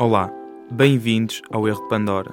[0.00, 0.32] Olá,
[0.70, 2.30] bem-vindos ao Erro de Pandora,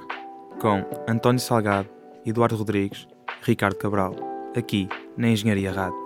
[0.60, 1.90] com António Salgado,
[2.24, 3.08] Eduardo Rodrigues
[3.42, 4.14] e Ricardo Cabral,
[4.56, 5.98] aqui na Engenharia Rádio.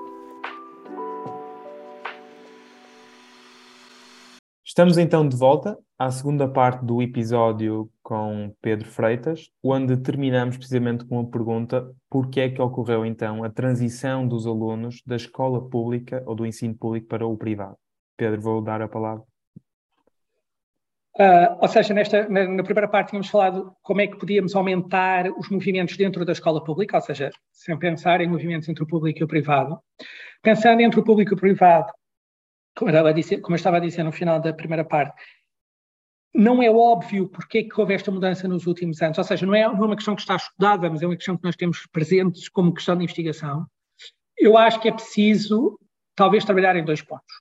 [4.64, 11.04] Estamos então de volta à segunda parte do episódio com Pedro Freitas, onde terminamos precisamente
[11.04, 15.68] com a pergunta por que é que ocorreu então a transição dos alunos da escola
[15.68, 17.76] pública ou do ensino público para o privado.
[18.16, 19.29] Pedro, vou dar a palavra.
[21.18, 25.28] Uh, ou seja, nesta, na, na, primeira parte tínhamos falado como é que podíamos aumentar
[25.36, 29.18] os movimentos dentro da escola pública, ou seja, sem pensar em movimentos entre o público
[29.18, 29.78] e o privado.
[30.40, 31.92] Pensando entre o público e o privado,
[32.76, 35.20] como eu dizer, como eu estava a dizer no final da primeira parte,
[36.32, 39.48] não é óbvio porque é que houve esta mudança nos últimos anos, ou seja, é,
[39.48, 42.48] não é uma questão que está estudada, mas é uma questão que nós temos presentes
[42.48, 43.66] como questão de investigação.
[44.38, 45.76] Eu acho que é preciso,
[46.14, 47.34] talvez, trabalhar em dois pontos.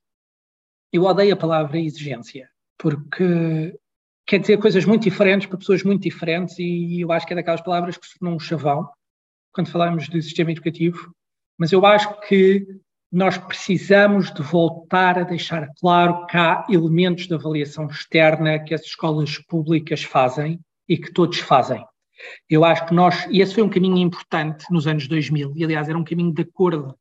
[0.92, 3.78] Eu odeio a palavra exigência porque
[4.26, 7.62] quer dizer coisas muito diferentes para pessoas muito diferentes e eu acho que é daquelas
[7.62, 8.90] palavras que se tornam um chavão
[9.52, 11.14] quando falamos de sistema educativo,
[11.58, 12.66] mas eu acho que
[13.12, 18.82] nós precisamos de voltar a deixar claro que há elementos de avaliação externa que as
[18.82, 21.84] escolas públicas fazem e que todos fazem.
[22.48, 25.90] Eu acho que nós, e esse foi um caminho importante nos anos 2000, e aliás
[25.90, 26.96] era um caminho de acordo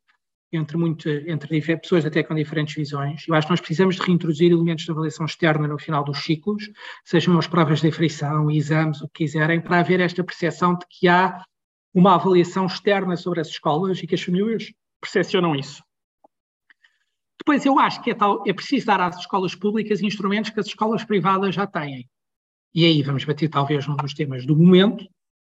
[0.53, 3.27] entre, muito, entre pessoas até com diferentes visões.
[3.29, 6.71] Eu acho que nós precisamos de reintroduzir elementos de avaliação externa no final dos ciclos,
[7.05, 11.09] sejam as provas de aferição, exames, o que quiserem, para haver esta percepção de que
[11.09, 11.43] há
[11.93, 15.83] uma avaliação externa sobre as escolas e que as famílias percepcionam isso.
[17.39, 20.67] Depois, eu acho que é, tal, é preciso dar às escolas públicas instrumentos que as
[20.67, 22.09] escolas privadas já têm.
[22.75, 25.07] E aí vamos bater talvez num dos temas do momento,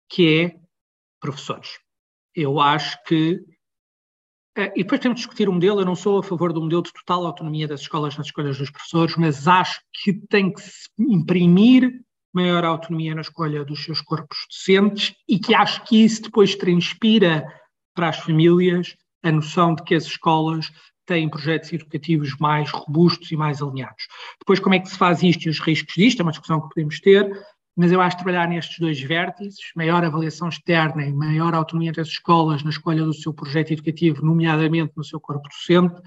[0.09, 0.59] que é
[1.19, 1.79] professores.
[2.33, 3.39] Eu acho que
[4.57, 5.81] e depois temos de discutir o modelo.
[5.81, 8.69] Eu não sou a favor do modelo de total autonomia das escolas nas escolhas dos
[8.69, 11.91] professores, mas acho que tem que se imprimir
[12.33, 17.45] maior autonomia na escolha dos seus corpos docentes e que acho que isso depois transpira
[17.93, 20.69] para as famílias a noção de que as escolas
[21.05, 24.07] têm projetos educativos mais robustos e mais alinhados.
[24.39, 26.19] Depois, como é que se faz isto e os riscos disto?
[26.19, 27.31] É uma discussão que podemos ter,
[27.75, 32.08] mas eu acho que trabalhar nestes dois vértices, maior avaliação externa e maior autonomia das
[32.08, 36.02] escolas na escolha do seu projeto educativo, nomeadamente no seu corpo docente,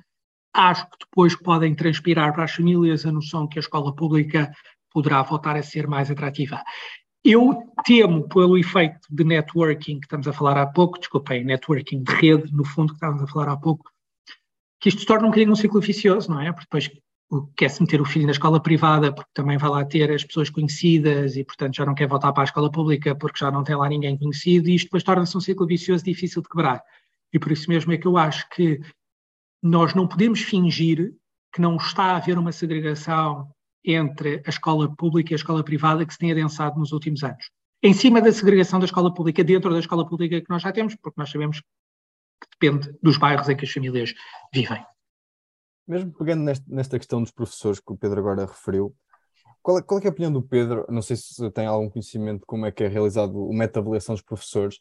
[0.55, 4.51] acho que depois podem transpirar para as famílias a noção que a escola pública
[4.91, 6.62] poderá voltar a ser mais atrativa.
[7.23, 12.12] Eu temo, pelo efeito de networking que estamos a falar há pouco, desculpem, networking de
[12.12, 13.85] rede, no fundo, que estávamos a falar há pouco,
[14.81, 16.50] que isto se torna um bocadinho um ciclo vicioso, não é?
[16.53, 16.91] Porque depois
[17.56, 21.37] quer-se meter o filho na escola privada porque também vai lá ter as pessoas conhecidas
[21.37, 23.89] e, portanto, já não quer voltar para a escola pública porque já não tem lá
[23.89, 26.83] ninguém conhecido e isto depois torna-se um ciclo vicioso difícil de quebrar.
[27.33, 28.81] E por isso mesmo é que eu acho que
[29.62, 31.12] nós não podemos fingir
[31.53, 33.50] que não está a haver uma segregação
[33.84, 37.50] entre a escola pública e a escola privada que se tem adensado nos últimos anos.
[37.83, 40.97] Em cima da segregação da escola pública, dentro da escola pública que nós já temos,
[40.97, 44.15] porque nós sabemos que depende dos bairros em que as famílias
[44.53, 44.83] vivem.
[45.88, 48.94] Mesmo pegando nesta, nesta questão dos professores que o Pedro agora referiu,
[49.62, 50.87] qual é, qual é, é a opinião do Pedro?
[50.88, 54.22] Não sei se tem algum conhecimento de como é que é realizado o meta-avaliação dos
[54.22, 54.78] professores,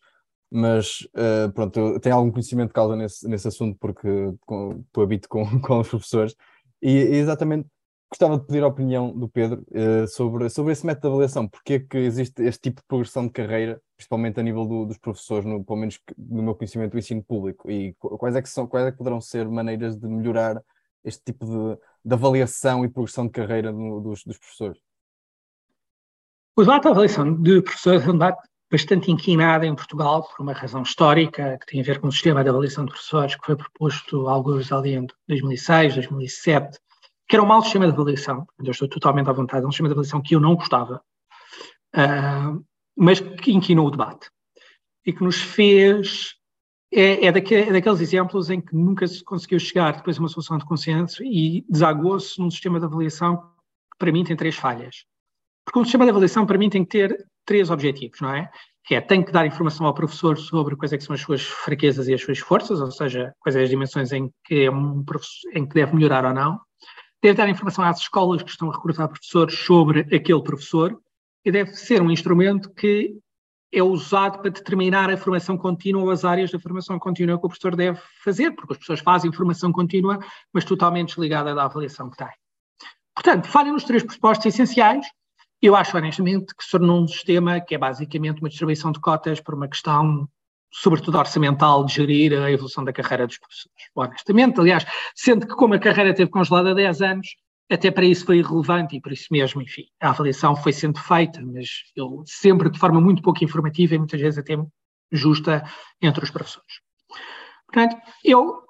[0.51, 4.07] mas uh, pronto, tem algum conhecimento de causa nesse, nesse assunto porque
[4.41, 6.35] com, tu habito com, com os professores.
[6.81, 7.68] E, e, exatamente
[8.09, 11.74] gostava de pedir a opinião do Pedro uh, sobre, sobre esse método de avaliação, porque
[11.74, 15.45] é que existe este tipo de progressão de carreira, principalmente a nível do, dos professores,
[15.45, 18.88] no, pelo menos no meu conhecimento do ensino público, e quais é que são, quais
[18.88, 20.63] é que poderão ser maneiras de melhorar
[21.03, 24.80] este tipo de, de avaliação e progressão de carreira no, dos, dos, professores?
[26.56, 30.53] O debate de avaliação de professores é um debate bastante inclinado em Portugal por uma
[30.53, 33.56] razão histórica que tem a ver com o sistema de avaliação de professores que foi
[33.56, 36.78] proposto alguns ali em 2006, 2007,
[37.28, 39.90] que era um mau sistema de avaliação, eu estou totalmente à vontade, é um sistema
[39.90, 41.02] de avaliação que eu não gostava,
[41.96, 42.66] uh,
[42.96, 44.30] mas que inclinou o debate
[45.06, 46.37] e que nos fez
[46.92, 50.58] é, é, é, daqueles exemplos em que nunca se conseguiu chegar depois a uma solução
[50.58, 55.06] de consenso e desaguou-se num sistema de avaliação que para mim tem três falhas.
[55.66, 58.50] Porque um sistema de avaliação para mim tem que ter três objetivos, não é?
[58.86, 62.07] Que é, tem que dar informação ao professor sobre quais é são as suas fraquezas
[62.07, 65.04] e as suas forças, ou seja, quais são as dimensões em que, é um
[65.54, 66.57] em que deve melhorar ou não.
[67.22, 70.98] Deve dar informação às escolas que estão a recrutar professores sobre aquele professor
[71.44, 73.18] e deve ser um instrumento que
[73.72, 77.50] é usado para determinar a formação contínua ou as áreas da formação contínua que o
[77.50, 80.19] professor deve fazer, porque as pessoas fazem formação contínua,
[80.54, 82.28] mas totalmente desligada da avaliação que têm.
[83.14, 85.06] Portanto, falem nos três pressupostos essenciais.
[85.62, 89.42] Eu acho, honestamente, que se tornou um sistema que é basicamente uma distribuição de cotas
[89.42, 90.30] por uma questão,
[90.72, 93.75] sobretudo orçamental, de gerir a evolução da carreira dos professores.
[93.96, 94.86] Honestamente, aliás,
[95.16, 97.28] sendo que como a carreira teve congelada há 10 anos,
[97.69, 101.42] até para isso foi irrelevante e por isso mesmo, enfim, a avaliação foi sendo feita,
[101.42, 104.56] mas eu sempre de forma muito pouco informativa e muitas vezes até
[105.12, 105.64] justa
[106.02, 106.81] entre os professores.
[107.66, 108.64] Portanto, eu,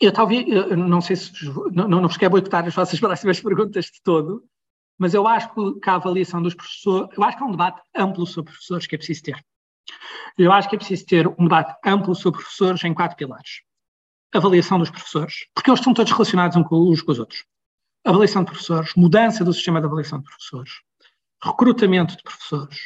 [0.00, 1.32] eu talvez, eu não sei se,
[1.72, 4.44] não, não vos quero boicotar as vossas próximas perguntas de todo,
[4.96, 8.24] mas eu acho que a avaliação dos professores, eu acho que há um debate amplo
[8.26, 9.44] sobre professores que é preciso ter.
[10.38, 13.62] Eu acho que é preciso ter um debate amplo sobre professores em quatro pilares.
[14.32, 17.44] Avaliação dos professores, porque eles estão todos relacionados uns com os outros
[18.04, 20.72] avaliação de professores, mudança do sistema de avaliação de professores,
[21.42, 22.78] recrutamento de professores,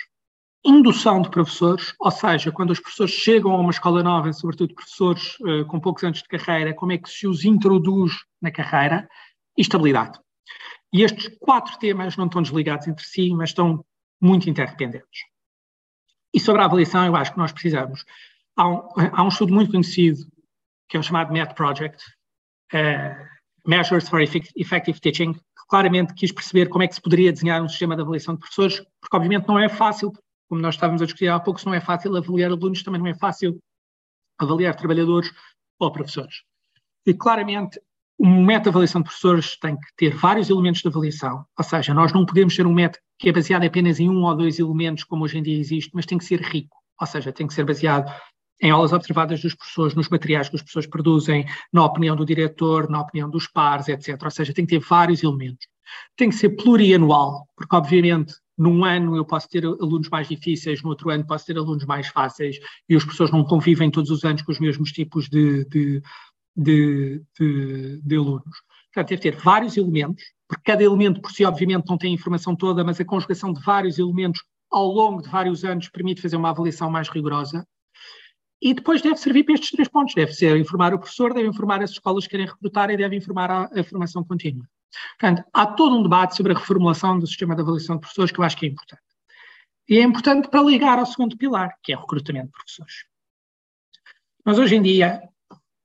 [0.65, 5.39] indução de professores, ou seja, quando os professores chegam a uma escola nova, sobretudo professores
[5.41, 9.09] uh, com poucos anos de carreira, como é que se os introduz na carreira,
[9.57, 10.19] e estabilidade.
[10.93, 13.85] E estes quatro temas não estão desligados entre si, mas estão
[14.21, 15.25] muito interdependentes.
[16.33, 18.05] E sobre a avaliação, eu acho que nós precisamos.
[18.57, 20.21] Há um, há um estudo muito conhecido,
[20.89, 22.03] que é o chamado MET Project,
[22.75, 23.36] uh,
[23.67, 25.35] Measures for Effective Teaching,
[25.69, 28.83] claramente quis perceber como é que se poderia desenhar um sistema de avaliação de professores,
[29.01, 30.13] porque obviamente não é fácil,
[30.49, 33.09] como nós estávamos a discutir há pouco, se não é fácil avaliar alunos, também não
[33.09, 33.59] é fácil
[34.39, 35.31] avaliar trabalhadores
[35.79, 36.43] ou professores.
[37.05, 37.81] E claramente
[38.19, 41.93] um método de avaliação de professores tem que ter vários elementos de avaliação, ou seja,
[41.93, 45.05] nós não podemos ter um método que é baseado apenas em um ou dois elementos,
[45.05, 47.65] como hoje em dia existe, mas tem que ser rico, ou seja, tem que ser
[47.65, 48.11] baseado
[48.61, 52.89] em aulas observadas dos professores, nos materiais que os professores produzem, na opinião do diretor,
[52.89, 54.21] na opinião dos pares, etc.
[54.23, 55.67] Ou seja, tem que ter vários elementos.
[56.17, 60.89] Tem que ser plurianual, porque obviamente num ano eu posso ter alunos mais difíceis, no
[60.89, 62.59] outro ano posso ter alunos mais fáceis,
[62.89, 66.03] e os professores não convivem todos os anos com os mesmos tipos de, de,
[66.57, 68.63] de, de, de alunos.
[68.93, 72.57] Portanto, deve ter vários elementos, porque cada elemento por si, obviamente, não tem a informação
[72.57, 76.51] toda, mas a conjugação de vários elementos ao longo de vários anos permite fazer uma
[76.51, 77.67] avaliação mais rigorosa.
[78.67, 80.13] E depois deve servir para estes três pontos.
[80.13, 83.49] Deve ser informar o professor, deve informar as escolas que querem recrutar e deve informar
[83.49, 84.69] a, a formação contínua.
[85.21, 88.41] Portanto, há todo um debate sobre a reformulação do sistema de avaliação de professores que
[88.41, 89.03] eu acho que é importante.
[89.89, 93.05] E é importante para ligar ao segundo pilar, que é o recrutamento de professores.
[94.45, 95.23] Mas hoje em dia,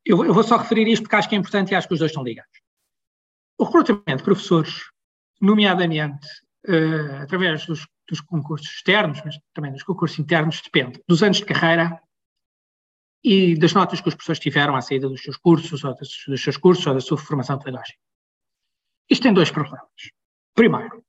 [0.03, 1.99] eu, eu vou só referir isto porque acho que é importante e acho que os
[1.99, 2.61] dois estão ligados.
[3.59, 4.85] O recrutamento de professores,
[5.39, 6.25] nomeadamente
[6.67, 11.45] uh, através dos, dos concursos externos, mas também dos concursos internos, depende dos anos de
[11.45, 12.01] carreira
[13.23, 16.43] e das notas que os professores tiveram à saída dos seus cursos, ou dos, dos
[16.43, 17.99] seus cursos, ou da sua formação pedagógica.
[19.09, 19.89] Isto tem dois problemas.
[20.55, 21.03] Primeiro,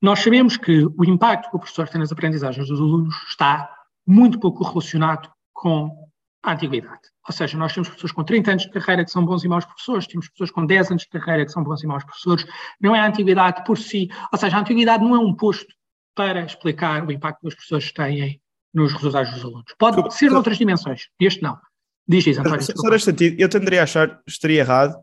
[0.00, 3.70] nós sabemos que o impacto que o professor tem nas aprendizagens dos alunos está
[4.06, 6.08] muito pouco relacionado com
[6.42, 7.00] a antiguidade.
[7.28, 9.64] Ou seja, nós temos pessoas com 30 anos de carreira que são bons e maus
[9.64, 12.46] professores, temos pessoas com 10 anos de carreira que são bons e maus professores.
[12.80, 15.74] Não é a antiguidade por si, ou seja, a antiguidade não é um posto
[16.14, 18.40] para explicar o impacto que os professores têm
[18.72, 19.74] nos resultados dos alunos.
[19.78, 21.58] Pode ser noutras dimensões, este não.
[22.06, 22.62] Diz isso, António.
[22.62, 24.96] Só neste sentido, eu tenderia a achar, estaria errado,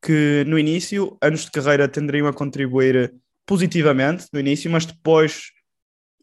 [0.00, 3.14] que no início, anos de carreira tenderiam a contribuir
[3.46, 5.50] positivamente no início, mas depois,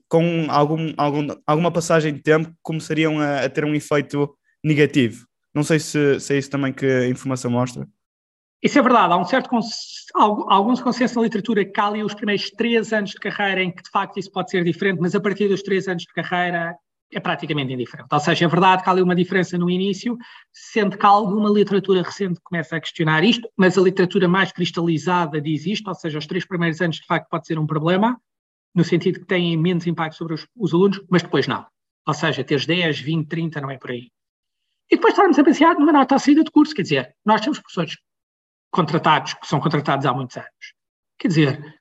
[0.08, 5.26] com algum, algum, alguma passagem de tempo, começariam a, a ter um efeito negativo.
[5.54, 7.88] Não sei se, se é isso também que a informação mostra.
[8.62, 9.50] Isso é verdade, há um certo
[10.16, 13.82] alguns consensos na literatura que há ali os primeiros três anos de carreira em que
[13.82, 16.76] de facto isso pode ser diferente, mas a partir dos três anos de carreira
[17.12, 18.10] é praticamente indiferente.
[18.12, 20.18] Ou seja, é verdade que há ali uma diferença no início,
[20.54, 25.66] sendo que alguma literatura recente começa a questionar isto, mas a literatura mais cristalizada diz
[25.66, 28.20] isto, ou seja, os três primeiros anos de facto pode ser um problema,
[28.74, 31.66] no sentido que têm menos impacto sobre os, os alunos, mas depois não.
[32.08, 34.12] Ou seja, teres 10, 20, 30 não é por aí.
[34.92, 37.60] E depois estarmos a pensar numa nota à saída de curso, quer dizer, nós temos
[37.60, 37.98] professores
[38.72, 40.74] contratados, que são contratados há muitos anos.
[41.18, 41.79] Quer dizer,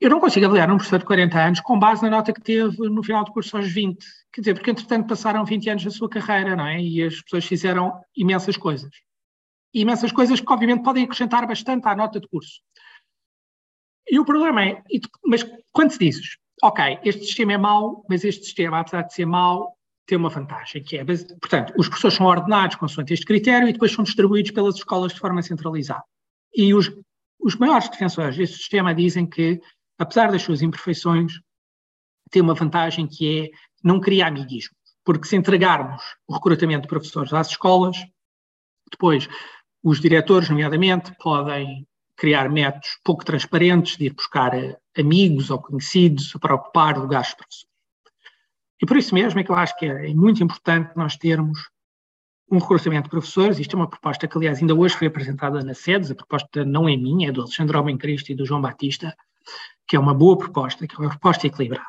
[0.00, 2.76] eu não consigo avaliar um professor de 40 anos com base na nota que teve
[2.88, 4.04] no final do curso aos 20.
[4.32, 6.80] Quer dizer, porque entretanto passaram 20 anos da sua carreira, não é?
[6.80, 8.90] E as pessoas fizeram imensas coisas.
[9.72, 12.60] E imensas coisas que, obviamente, podem acrescentar bastante à nota de curso.
[14.08, 14.82] E o problema é,
[15.24, 16.18] mas quando se diz,
[16.62, 19.76] ok, este sistema é mau, mas este sistema, apesar de ser mau,
[20.06, 23.92] tem uma vantagem, que é, portanto, os professores são ordenados consoante este critério e depois
[23.92, 26.04] são distribuídos pelas escolas de forma centralizada.
[26.54, 26.92] E os,
[27.40, 29.60] os maiores defensores deste sistema dizem que
[29.98, 31.40] apesar das suas imperfeições,
[32.30, 33.50] tem uma vantagem que é
[33.82, 34.74] não criar amiguismo.
[35.04, 37.96] Porque se entregarmos o recrutamento de professores às escolas,
[38.90, 39.28] depois
[39.82, 41.86] os diretores, nomeadamente, podem
[42.16, 44.52] criar métodos pouco transparentes de ir buscar
[44.96, 47.76] amigos ou conhecidos para ocupar lugares de professores.
[48.82, 51.70] E por isso mesmo é que eu acho que é muito importante nós termos
[52.50, 53.58] um recrutamento de professores.
[53.58, 56.10] Isto é uma proposta que, aliás, ainda hoje foi apresentada na SEDES.
[56.10, 59.16] A proposta não é minha, é do Alexandre Homem Cristo e do João Batista
[59.86, 61.86] que é uma boa proposta, que é uma proposta equilibrada,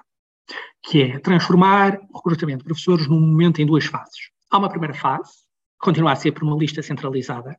[0.83, 4.29] que é transformar o recrutamento de professores num momento em duas fases.
[4.51, 5.31] Há uma primeira fase,
[5.79, 7.57] continuar a ser por uma lista centralizada,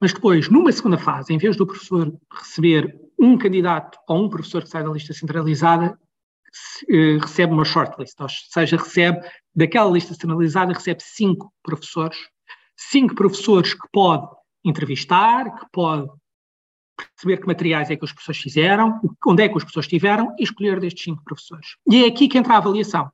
[0.00, 4.62] mas depois, numa segunda fase, em vez do professor receber um candidato ou um professor
[4.62, 5.98] que sai da lista centralizada
[6.88, 9.20] eh, recebe uma shortlist, ou seja, recebe
[9.54, 12.16] daquela lista centralizada, recebe cinco professores,
[12.76, 14.26] cinco professores que pode
[14.64, 16.08] entrevistar, que pode
[16.96, 20.42] perceber que materiais é que os professores fizeram, onde é que os professores estiveram e
[20.42, 21.76] escolher destes cinco professores.
[21.90, 23.10] E é aqui que entra a avaliação.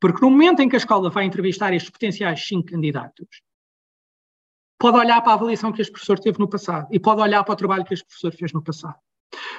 [0.00, 3.26] Porque no momento em que a escola vai entrevistar estes potenciais cinco candidatos,
[4.78, 7.54] pode olhar para a avaliação que este professor teve no passado e pode olhar para
[7.54, 8.96] o trabalho que este professor fez no passado.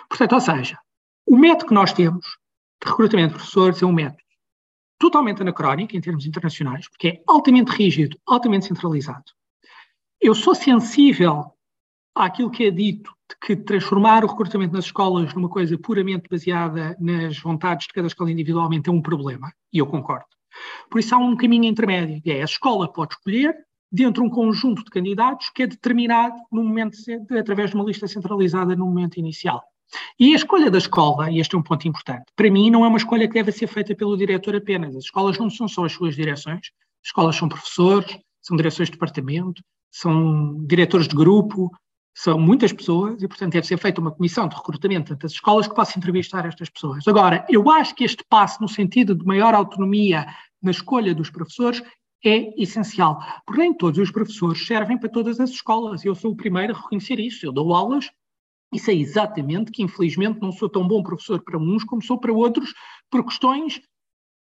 [0.08, 0.80] Portanto, ou seja,
[1.26, 2.26] o método que nós temos
[2.82, 4.24] de recrutamento de professores é um método
[5.00, 9.26] totalmente anacrónico em termos internacionais, porque é altamente rígido, altamente centralizado.
[10.20, 11.54] Eu sou sensível
[12.16, 17.38] àquilo que é dito que transformar o recrutamento nas escolas numa coisa puramente baseada nas
[17.40, 20.26] vontades de cada escola individualmente é um problema, e eu concordo.
[20.90, 23.56] Por isso há um caminho intermédio, que é a escola pode escolher
[23.92, 26.98] dentro de um conjunto de candidatos que é determinado no momento,
[27.38, 29.64] através de uma lista centralizada no momento inicial.
[30.20, 32.88] E a escolha da escola, e este é um ponto importante, para mim não é
[32.88, 34.96] uma escolha que deve ser feita pelo diretor apenas.
[34.96, 38.94] As escolas não são só as suas direções, as escolas são professores, são direções de
[38.94, 41.72] departamento, são diretores de grupo,
[42.20, 45.76] são muitas pessoas e, portanto, deve ser feita uma comissão de recrutamento das escolas que
[45.76, 47.08] possa entrevistar estas pessoas.
[47.08, 50.26] Agora, eu acho que este passo no sentido de maior autonomia
[50.60, 51.84] na escolha dos professores
[52.26, 56.04] é essencial, porque nem todos os professores servem para todas as escolas.
[56.04, 57.46] Eu sou o primeiro a reconhecer isso.
[57.46, 58.10] Eu dou aulas
[58.74, 62.34] e sei exatamente que, infelizmente, não sou tão bom professor para uns como sou para
[62.34, 62.74] outros,
[63.12, 63.80] por questões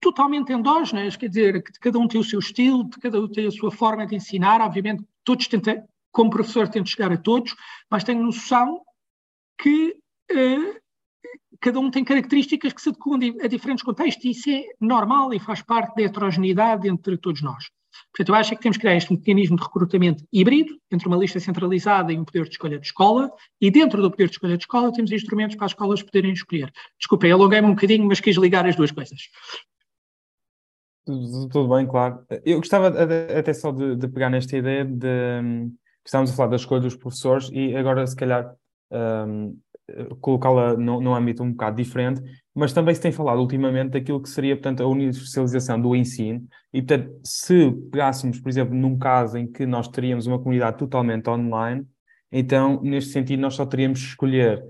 [0.00, 3.50] totalmente endógenas, quer dizer, que cada um tem o seu estilo, cada um tem a
[3.50, 4.60] sua forma de ensinar.
[4.60, 5.82] Obviamente, todos tentam,
[6.14, 7.54] como professor, tento chegar a todos,
[7.90, 8.80] mas tenho noção
[9.60, 9.96] que
[10.32, 10.80] uh,
[11.60, 15.40] cada um tem características que se adequam a diferentes contextos e isso é normal e
[15.40, 17.64] faz parte da heterogeneidade entre todos nós.
[18.12, 21.40] Portanto, eu acho que temos que criar este mecanismo de recrutamento híbrido entre uma lista
[21.40, 23.30] centralizada e um poder de escolha de escola,
[23.60, 26.72] e dentro do poder de escolha de escola temos instrumentos para as escolas poderem escolher.
[26.98, 29.20] Desculpem, alonguei-me um bocadinho, mas quis ligar as duas coisas.
[31.04, 32.24] Tudo, tudo bem, claro.
[32.44, 35.70] Eu gostava até só de, de pegar nesta ideia de
[36.04, 38.54] estávamos a falar da escolha dos professores e agora, se calhar,
[38.90, 39.56] um,
[40.20, 42.22] colocá-la num, num âmbito um bocado diferente,
[42.54, 46.80] mas também se tem falado ultimamente daquilo que seria, portanto, a universalização do ensino e,
[46.80, 51.86] portanto, se pegássemos, por exemplo, num caso em que nós teríamos uma comunidade totalmente online,
[52.32, 54.64] então, neste sentido, nós só teríamos que escolher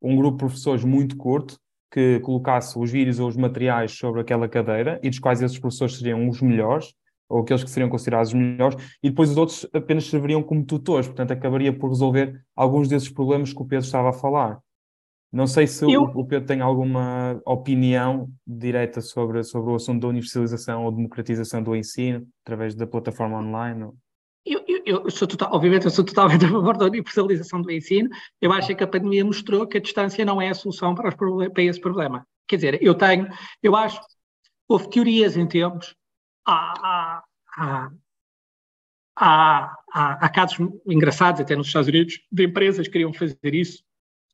[0.00, 1.58] um grupo de professores muito curto
[1.92, 5.98] que colocasse os vídeos ou os materiais sobre aquela cadeira e dos quais esses professores
[5.98, 6.94] seriam os melhores,
[7.30, 11.06] ou aqueles que seriam considerados os melhores, e depois os outros apenas serviriam como tutores,
[11.06, 14.58] portanto acabaria por resolver alguns desses problemas que o Pedro estava a falar.
[15.32, 16.02] Não sei se eu...
[16.02, 21.76] o Pedro tem alguma opinião direta sobre, sobre o assunto da universalização ou democratização do
[21.76, 23.90] ensino através da plataforma online.
[24.44, 28.08] Eu, eu, eu, sou total, obviamente, eu sou totalmente a favor da universalização do ensino.
[28.40, 31.62] Eu acho que a pandemia mostrou que a distância não é a solução para, para
[31.62, 32.26] esse problema.
[32.48, 33.28] Quer dizer, eu tenho,
[33.62, 34.00] eu acho,
[34.66, 35.94] houve teorias em tempos
[36.46, 37.22] há,
[37.56, 37.90] há,
[39.16, 43.82] há, há, casos engraçados, até nos Estados Unidos, de empresas que queriam fazer isso,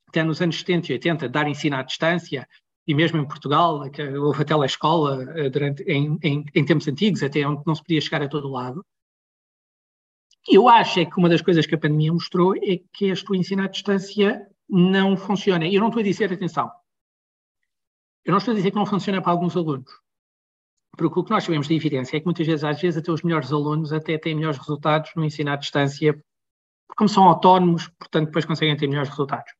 [0.08, 2.48] até nos anos 70 e 80, dar ensino à distância,
[2.86, 7.22] e mesmo em Portugal, que houve a telescola eh, durante, em, em, em tempos antigos,
[7.22, 8.84] até onde não se podia chegar a todo lado.
[10.48, 13.64] Eu acho é que uma das coisas que a pandemia mostrou é que este ensino
[13.64, 15.66] à distância não funciona.
[15.66, 16.70] Eu não estou a dizer, atenção,
[18.24, 19.90] eu não estou a dizer que não funciona para alguns alunos.
[20.96, 23.22] Porque o que nós sabemos de evidência é que muitas vezes, às vezes, até os
[23.22, 26.18] melhores alunos até têm melhores resultados no ensino à distância,
[26.96, 29.52] como são autónomos, portanto, depois conseguem ter melhores resultados.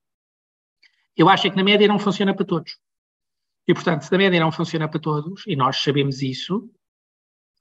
[1.17, 2.79] Eu acho é que na média não funciona para todos.
[3.69, 6.71] E, portanto, se na média não funciona para todos, e nós sabemos isso,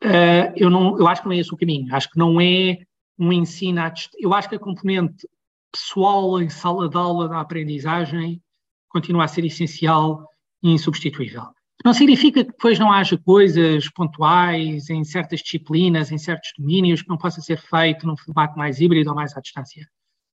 [0.03, 1.93] uh, eu, não, eu acho que não é esse o caminho.
[1.93, 2.79] Acho que não é
[3.17, 4.19] um ensino à distância.
[4.21, 5.27] Eu acho que a componente
[5.71, 8.41] pessoal em sala de aula da aprendizagem
[8.87, 10.29] continua a ser essencial
[10.61, 11.43] e insubstituível.
[11.85, 17.09] Não significa que depois não haja coisas pontuais em certas disciplinas, em certos domínios, que
[17.09, 19.87] não possa ser feito num formato mais híbrido ou mais à distância.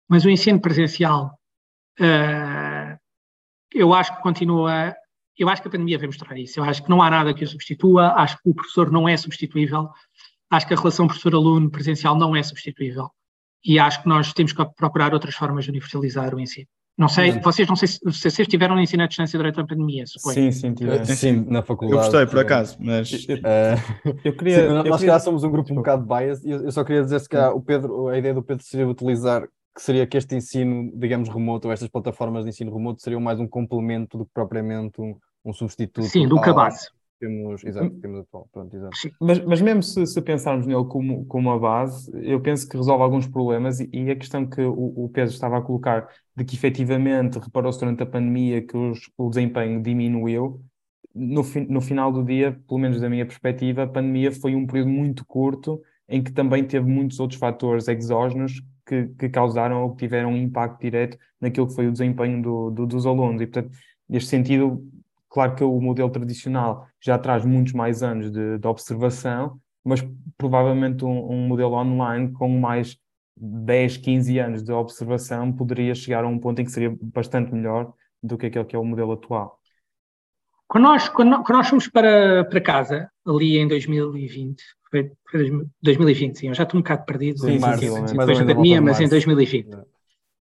[0.09, 1.39] Mas o ensino presencial,
[2.01, 2.99] uh,
[3.73, 4.93] eu acho que continua.
[5.39, 6.59] Eu acho que a pandemia vai mostrar isso.
[6.59, 8.13] Eu acho que não há nada que o substitua.
[8.15, 9.89] Acho que o professor não é substituível.
[10.51, 13.09] Acho que a relação professor-aluno presencial não é substituível.
[13.65, 16.67] E acho que nós temos que procurar outras formas de universalizar o ensino.
[16.99, 17.41] Não sei, Sim.
[17.41, 20.35] vocês não sei se vocês tiveram no ensino à distância durante a pandemia, suponho.
[20.35, 21.07] Sim, sim, tivemos.
[21.09, 21.99] Sim, na faculdade.
[21.99, 23.13] Eu gostei, por acaso, mas...
[23.13, 24.69] Uh, eu queria...
[24.69, 25.19] Sim, nós, queria...
[25.19, 27.61] somos um grupo um bocado biased e eu, eu só queria dizer se que o
[27.61, 31.73] Pedro, a ideia do Pedro seria utilizar, que seria que este ensino, digamos, remoto, ou
[31.73, 36.07] estas plataformas de ensino remoto seriam mais um complemento do que propriamente um, um substituto.
[36.07, 36.89] Sim, do que a base.
[37.19, 38.49] Temos, exato, temos atual.
[38.53, 38.97] Pronto, exato.
[39.21, 43.03] Mas, mas mesmo se, se, pensarmos nele como, como uma base, eu penso que resolve
[43.03, 46.55] alguns problemas e, e a questão que o, o Pedro estava a colocar de que
[46.57, 50.61] efetivamente reparou-se durante a pandemia que os, o desempenho diminuiu,
[51.15, 54.67] no, fi, no final do dia, pelo menos da minha perspectiva, a pandemia foi um
[54.67, 59.91] período muito curto em que também teve muitos outros fatores exógenos que, que causaram ou
[59.93, 63.41] que tiveram um impacto direto naquilo que foi o desempenho do, do, dos alunos.
[63.41, 63.77] E, portanto,
[64.09, 64.87] neste sentido,
[65.37, 70.03] claro que o modelo tradicional já traz muitos mais anos de, de observação, mas
[70.39, 72.97] provavelmente um, um, modelo online com mais
[73.37, 77.93] 10, 15 anos de observação poderia chegar a um ponto em que seria bastante melhor
[78.23, 79.61] do que aquele que é o modelo atual.
[80.67, 86.35] Quando nós, quando, quando nós fomos para, para casa, ali em 2020, foi, foi 2020,
[86.39, 87.41] sim, eu já estou um bocado perdido.
[87.41, 89.69] Sim, março, depois da pandemia, mas em 2020.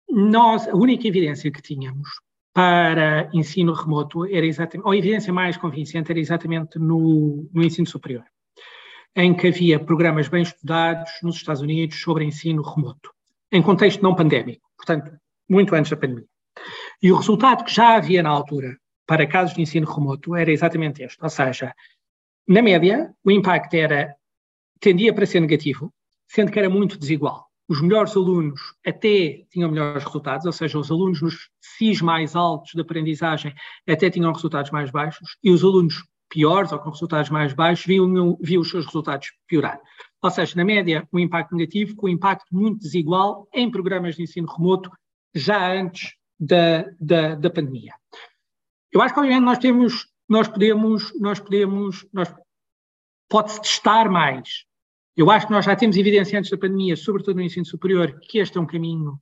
[0.10, 2.08] Nós, a única evidência que tínhamos
[2.60, 7.88] para ensino remoto era exatamente, ou a evidência mais convincente era exatamente no, no ensino
[7.88, 8.26] superior,
[9.16, 13.12] em que havia programas bem estudados nos Estados Unidos sobre ensino remoto,
[13.50, 15.10] em contexto não pandémico, portanto,
[15.50, 16.28] muito antes da pandemia.
[17.02, 21.02] E o resultado que já havia na altura para casos de ensino remoto era exatamente
[21.02, 21.74] este, ou seja,
[22.46, 24.14] na média, o impacto era
[24.82, 25.94] tendia para ser negativo,
[26.28, 27.49] sendo que era muito desigual.
[27.70, 32.72] Os melhores alunos até tinham melhores resultados, ou seja, os alunos nos CIS mais altos
[32.74, 33.54] de aprendizagem
[33.88, 38.38] até tinham resultados mais baixos, e os alunos piores ou com resultados mais baixos viam,
[38.42, 39.80] viam os seus resultados piorar.
[40.22, 44.24] Ou seja, na média, um impacto negativo com um impacto muito desigual em programas de
[44.24, 44.92] ensino remoto
[45.36, 47.94] já antes da, da, da pandemia.
[48.92, 52.34] Eu acho que, obviamente, nós temos, nós podemos, nós podemos, nós,
[53.30, 54.66] pode-se testar mais
[55.20, 58.40] eu acho que nós já temos evidência antes da pandemia, sobretudo no ensino superior, que
[58.40, 59.20] este é um caminho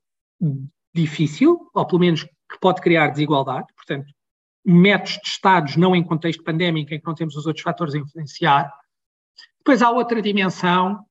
[0.93, 3.65] difícil, ou pelo menos que pode criar desigualdade.
[3.75, 4.13] Portanto,
[4.63, 8.71] métodos testados não em contexto pandémico, em que não temos os outros fatores a influenciar.
[9.57, 11.03] Depois há outra dimensão,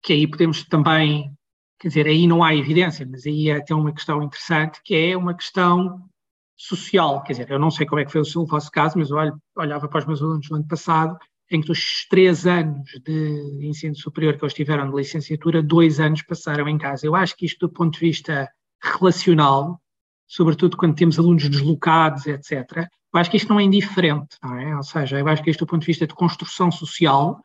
[0.00, 1.36] que aí podemos também,
[1.76, 5.16] quer dizer, aí não há evidência, mas aí é até uma questão interessante, que é
[5.16, 6.08] uma questão
[6.56, 7.24] social.
[7.24, 9.16] Quer dizer, eu não sei como é que foi o vosso caso, mas eu
[9.56, 11.18] olhava para os meus alunos no ano passado
[11.50, 16.22] em que dos três anos de ensino superior que eles tiveram de licenciatura, dois anos
[16.22, 17.06] passaram em casa.
[17.06, 18.50] Eu acho que isto, do ponto de vista
[18.82, 19.80] relacional,
[20.26, 24.76] sobretudo quando temos alunos deslocados, etc., eu acho que isto não é indiferente, não é?
[24.76, 27.36] Ou seja, eu acho que isto, do ponto de vista de construção social,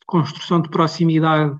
[0.00, 1.58] de construção de proximidade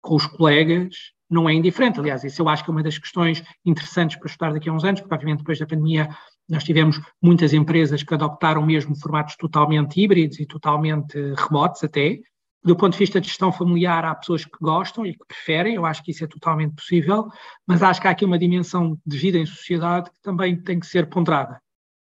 [0.00, 0.96] com os colegas,
[1.28, 2.00] não é indiferente.
[2.00, 4.84] Aliás, isso eu acho que é uma das questões interessantes para estudar daqui a uns
[4.84, 6.08] anos, porque, obviamente, depois da pandemia
[6.50, 12.18] nós tivemos muitas empresas que adoptaram mesmo formatos totalmente híbridos e totalmente remotos até.
[12.62, 15.86] Do ponto de vista de gestão familiar, há pessoas que gostam e que preferem, eu
[15.86, 17.28] acho que isso é totalmente possível,
[17.66, 20.86] mas acho que há aqui uma dimensão de vida em sociedade que também tem que
[20.86, 21.58] ser ponderada.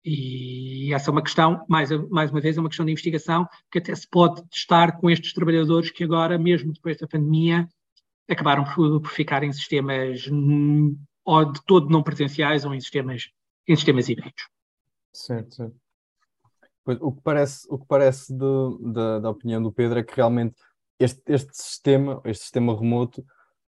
[0.03, 3.77] E essa é uma questão, mais, mais uma vez, é uma questão de investigação que
[3.77, 7.69] até se pode testar com estes trabalhadores que agora, mesmo depois da pandemia,
[8.29, 13.29] acabaram por, por ficar em sistemas hum, ou de todo não presenciais ou em sistemas
[13.67, 14.47] em sistemas híbridos.
[15.11, 15.75] Certo, certo.
[16.83, 18.33] Pois, o que parece, o que parece
[19.21, 20.55] da opinião do Pedro é que realmente
[20.99, 23.25] este, este sistema, este sistema remoto,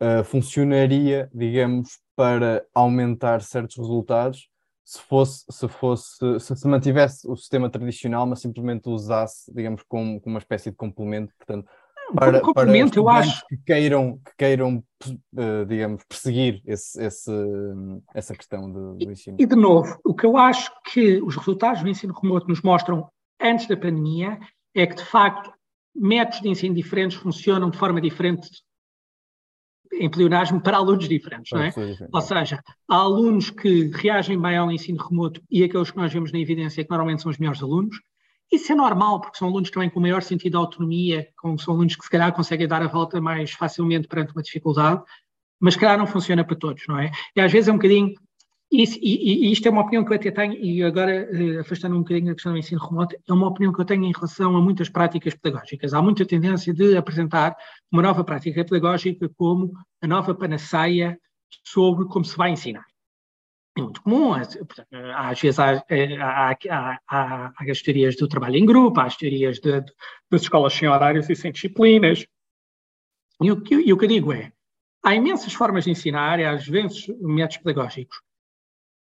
[0.01, 4.49] uh, funcionaria, digamos, para aumentar certos resultados
[4.85, 10.21] se fosse, se fosse, se, se mantivesse o sistema tradicional, mas simplesmente usasse, digamos, como,
[10.21, 11.69] como uma espécie de complemento, portanto,
[12.15, 17.33] para, para eu acho que queiram, que queiram uh, digamos, perseguir esse, esse,
[18.15, 19.37] essa questão do, do ensino.
[19.39, 22.63] E, e, de novo, o que eu acho que os resultados do ensino remoto nos
[22.63, 23.09] mostram
[23.41, 24.39] antes da pandemia
[24.75, 25.53] é que, de facto,
[25.95, 28.49] métodos de ensino diferentes funcionam de forma diferente
[29.93, 31.73] em pleonasmo para alunos diferentes, não é?
[32.13, 36.33] Ou seja, há alunos que reagem bem ao ensino remoto e aqueles que nós vemos
[36.33, 37.97] na evidência que normalmente são os melhores alunos,
[38.51, 41.97] isso é normal, porque são alunos também com maior sentido de autonomia, com, são alunos
[41.97, 45.03] que se calhar conseguem dar a volta mais facilmente perante uma dificuldade,
[45.61, 47.11] mas se calhar não funciona para todos, não é?
[47.35, 48.15] E às vezes é um bocadinho.
[48.71, 51.97] Isso, e, e, isto é uma opinião que eu até tenho, e agora uh, afastando
[51.97, 54.57] um bocadinho da questão do ensino remoto, é uma opinião que eu tenho em relação
[54.57, 55.95] a muitas práticas pedagógicas.
[55.95, 57.57] Há muita tendência de apresentar
[57.93, 61.19] uma nova prática pedagógica como a nova panaceia
[61.65, 62.85] sobre como se vai ensinar
[63.77, 64.33] é muito comum.
[64.33, 69.05] Às vezes há, é, há, há, há, há as teorias do trabalho em grupo, há
[69.05, 69.93] as teorias de, de,
[70.31, 72.27] das escolas sem horários e sem disciplinas.
[73.43, 74.53] E o, que, e o que eu digo é,
[75.05, 78.26] há imensas formas de ensinar, há às vezes métodos pedagógicos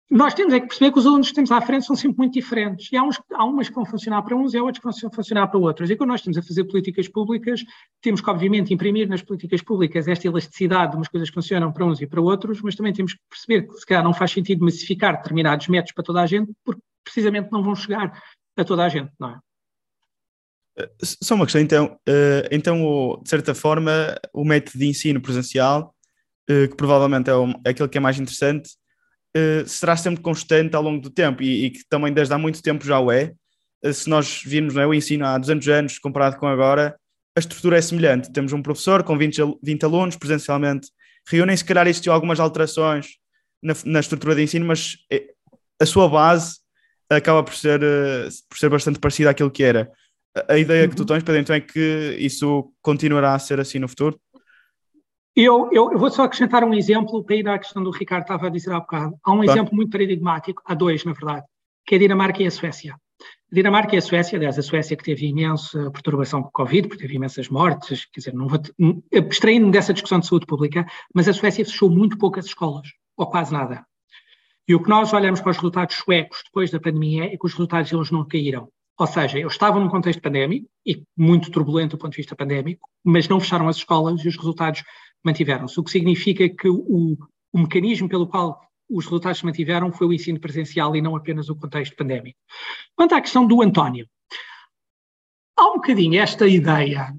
[0.09, 2.35] nós temos é que perceber que os alunos que temos à frente são sempre muito
[2.35, 2.93] diferentes.
[2.93, 5.11] E há, uns, há umas que vão funcionar para uns e há outras que vão
[5.11, 5.91] funcionar para outros.
[5.91, 7.65] E quando nós estamos a fazer políticas públicas,
[8.01, 11.85] temos que, obviamente, imprimir nas políticas públicas esta elasticidade de umas coisas que funcionam para
[11.85, 14.65] uns e para outros, mas também temos que perceber que, se calhar, não faz sentido
[14.65, 18.23] massificar determinados métodos para toda a gente, porque precisamente não vão chegar
[18.57, 19.41] a toda a gente, não é?
[21.03, 25.95] Só uma questão, então, uh, então de certa forma, o método de ensino presencial,
[26.51, 27.33] uh, que provavelmente é,
[27.65, 28.71] é aquele que é mais interessante,
[29.37, 32.63] uh, será sempre constante ao longo do tempo e, e, que também desde há muito
[32.63, 33.33] tempo já o é.
[33.93, 36.97] se nós virmos é, o ensino há 200 anos comparado com agora,
[37.37, 38.33] a estrutura é semelhante.
[38.33, 40.89] Temos um professor com 20, 20 alunos presencialmente,
[41.29, 43.17] reúnem-se, se calhar existiu algumas alterações
[43.63, 44.97] na, na estrutura de ensino, mas
[45.81, 46.59] a sua base
[47.11, 47.81] acaba por ser,
[48.49, 49.91] por ser bastante parecida àquilo que era
[50.49, 51.07] a ideia que tu uhum.
[51.07, 54.21] tens, Pedro, então é que isso continuará a ser assim no futuro?
[55.39, 58.47] Eu, eu, eu, vou só acrescentar um exemplo para ir à questão do Ricardo estava
[58.47, 59.19] a dizer há bocado.
[59.23, 61.45] Há um exemplo muito paradigmático, há dois, na verdade,
[61.85, 62.95] que é a Dinamarca e a Suécia.
[63.53, 66.89] A Dinamarca e a Suécia, aliás, a Suécia que teve imensa perturbação com o Covid,
[66.89, 68.59] porque teve imensas mortes, quer dizer, não vou
[69.15, 73.53] abstraindo-me dessa discussão de saúde pública, mas a Suécia fechou muito poucas escolas, ou quase
[73.53, 73.85] nada.
[74.67, 77.53] E o que nós olhamos para os resultados suecos depois da pandemia é que os
[77.53, 78.71] resultados eles não caíram.
[78.99, 82.89] Ou seja, eles estavam num contexto pandémico e muito turbulento do ponto de vista pandémico,
[83.05, 84.83] mas não fecharam as escolas e os resultados
[85.25, 85.79] mantiveram-se.
[85.79, 87.17] O que significa que o,
[87.53, 91.49] o mecanismo pelo qual os resultados se mantiveram foi o ensino presencial e não apenas
[91.49, 92.39] o contexto pandémico.
[92.95, 94.07] Quanto à questão do António,
[95.57, 97.13] há um bocadinho esta ideia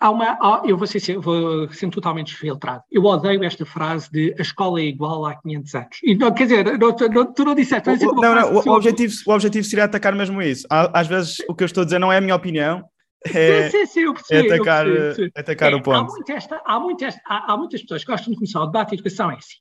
[0.00, 2.82] Há uma, há, eu vou ser, vou ser totalmente desfiltrado.
[2.90, 5.98] Eu odeio esta frase de a escola é igual há 500 anos.
[6.02, 7.88] E, não, quer dizer, não, não, tu não disseste.
[7.88, 10.66] O, não, não, o, objetivo, o objetivo seria atacar mesmo isso.
[10.68, 12.84] Às vezes o que eu estou a dizer não é a minha opinião,
[13.24, 15.96] é, sim, sim, eu percebi, é atacar, eu percebi, é atacar é, o ponto.
[15.96, 18.66] Há, muito esta, há, muito esta, há, há, muitas pessoas que gostam de começar o
[18.66, 19.56] debate de educação é assim.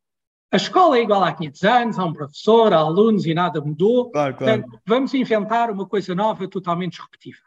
[0.51, 4.11] A escola é igual há 500 anos, há um professor, há alunos e nada mudou.
[4.11, 4.61] Claro, claro.
[4.61, 7.39] Portanto, vamos inventar uma coisa nova totalmente disruptiva.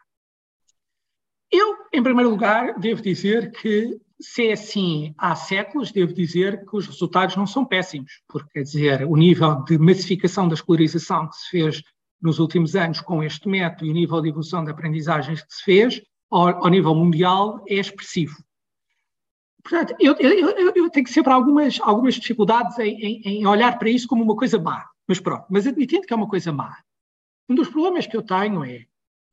[1.49, 6.75] Eu, em primeiro lugar, devo dizer que, se é assim há séculos, devo dizer que
[6.75, 11.35] os resultados não são péssimos, porque, quer dizer, o nível de massificação da escolarização que
[11.37, 11.83] se fez
[12.21, 15.63] nos últimos anos com este método e o nível de evolução de aprendizagens que se
[15.63, 18.35] fez ao, ao nível mundial é expressivo.
[19.63, 24.07] Portanto, eu, eu, eu, tenho sempre algumas, algumas dificuldades em, em, em, olhar para isso
[24.07, 24.85] como uma coisa má.
[25.07, 26.77] Mas pronto, mas admitindo que é uma coisa má,
[27.49, 28.85] um dos problemas que eu tenho é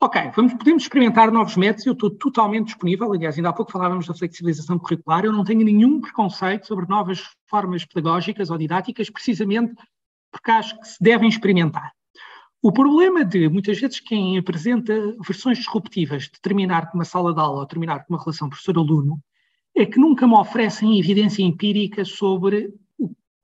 [0.05, 4.07] Ok, vamos, podemos experimentar novos métodos, eu estou totalmente disponível, aliás, ainda há pouco falávamos
[4.07, 9.75] da flexibilização curricular, eu não tenho nenhum preconceito sobre novas formas pedagógicas ou didáticas, precisamente
[10.31, 11.90] porque acho que se devem experimentar.
[12.64, 17.38] O problema de, muitas vezes, quem apresenta versões disruptivas de terminar com uma sala de
[17.38, 19.22] aula ou terminar com uma relação professor-aluno,
[19.77, 22.72] é que nunca me oferecem evidência empírica sobre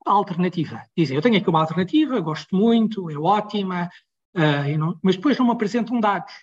[0.07, 0.81] a alternativa.
[0.97, 3.91] Dizem, eu tenho aqui uma alternativa, gosto muito, é ótima,
[4.35, 6.33] uh, não, mas depois não me apresentam dados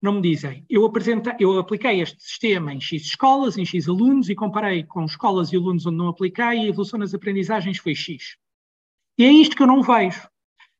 [0.00, 0.64] não me dizem.
[0.70, 0.90] Eu,
[1.38, 5.56] eu apliquei este sistema em X escolas, em X alunos, e comparei com escolas e
[5.56, 8.36] alunos onde não apliquei, e a evolução nas aprendizagens foi X.
[9.18, 10.31] E é isto que eu não vejo.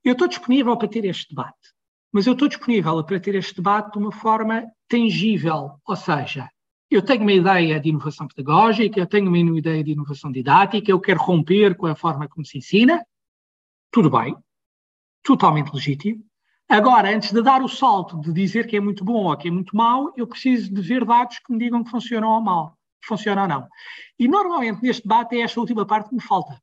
[0.04, 1.70] Eu estou disponível para ter este debate,
[2.12, 6.48] mas eu estou disponível para ter este debate de uma forma tangível, ou seja,
[6.90, 11.00] eu tenho uma ideia de inovação pedagógica, eu tenho uma ideia de inovação didática, eu
[11.00, 13.04] quero romper com a forma como se ensina,
[13.90, 14.36] tudo bem,
[15.22, 16.24] totalmente legítimo,
[16.72, 19.50] Agora, antes de dar o salto de dizer que é muito bom ou que é
[19.50, 23.42] muito mau, eu preciso de ver dados que me digam que funcionam ou mal, funciona
[23.42, 23.68] ou não.
[24.18, 26.61] E normalmente neste debate é esta última parte que me falta,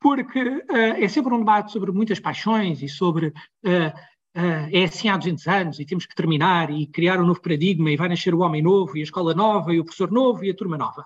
[0.00, 3.30] porque uh, é sempre um debate sobre muitas paixões e sobre uh,
[4.36, 7.90] uh, é assim há 200 anos e temos que terminar e criar um novo paradigma
[7.90, 10.50] e vai nascer o homem novo e a escola nova e o professor novo e
[10.50, 11.04] a turma nova.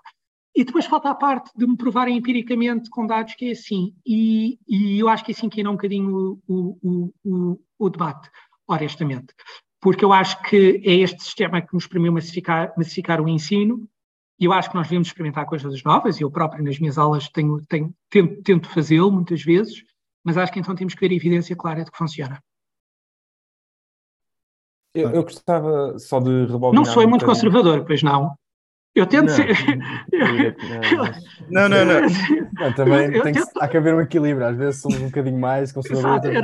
[0.56, 3.92] E depois falta a parte de me provarem empiricamente com dados que é assim.
[4.06, 7.90] E, e eu acho que é assim que é um bocadinho o, o, o, o,
[7.90, 8.30] debate,
[8.68, 9.34] honestamente.
[9.80, 13.88] Porque eu acho que é este sistema que nos permitiu massificar, massificar o ensino
[14.38, 16.20] eu acho que nós devemos experimentar coisas novas.
[16.20, 19.84] Eu próprio, nas minhas aulas, tenho, tenho, tento, tento fazê-lo muitas vezes,
[20.24, 22.42] mas acho que então temos que ver evidência clara de que funciona.
[24.94, 26.74] Eu, eu gostava só de rebobinar.
[26.74, 28.36] Não sou um muito conservador, pois não.
[28.94, 29.48] Eu tento não, ser.
[31.50, 32.00] Não, não, não.
[32.52, 34.46] não também eu, que, há que haver um equilíbrio.
[34.46, 36.36] Às vezes somos um bocadinho mais conservadores.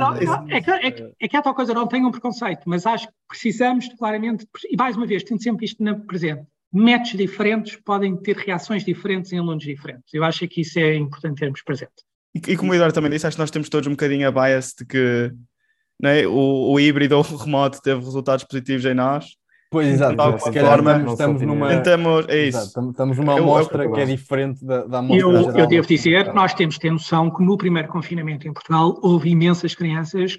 [0.49, 3.07] é, que, é, que, é que há tal coisa, não tenho um preconceito, mas acho
[3.07, 6.45] que precisamos claramente, e mais uma vez, tendo sempre isto na presente.
[6.73, 10.13] Métodos diferentes podem ter reações diferentes em alunos diferentes.
[10.13, 11.91] Eu acho que isso é importante termos presente.
[12.33, 14.31] E, e como o Eduardo também disse, acho que nós temos todos um bocadinho a
[14.31, 15.31] bias de que
[16.01, 19.35] né, o, o híbrido ou o remoto teve resultados positivos em nós
[19.71, 20.33] Pois, exato.
[20.33, 21.69] De se calhar estamos, estamos numa.
[21.69, 22.57] Tentamos, é isso.
[22.57, 25.59] Exato, estamos numa amostra que é diferente da, da amostra eu, geral.
[25.59, 29.29] Eu devo dizer, nós temos de ter noção que no primeiro confinamento em Portugal houve
[29.29, 30.35] imensas crianças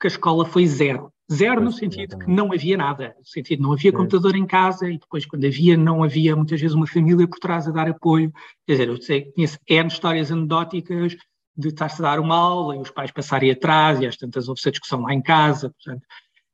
[0.00, 1.12] que a escola foi zero.
[1.32, 4.98] Zero no sentido que não havia nada, no sentido não havia computador em casa e
[4.98, 8.32] depois quando havia não havia muitas vezes uma família por trás a dar apoio.
[8.64, 11.16] Quer dizer, eu sei, conheço N histórias anedóticas
[11.56, 14.60] de estar-se a dar uma aula e os pais passarem atrás e às tantas houve
[14.60, 15.70] essa discussão lá em casa.
[15.70, 16.04] Portanto,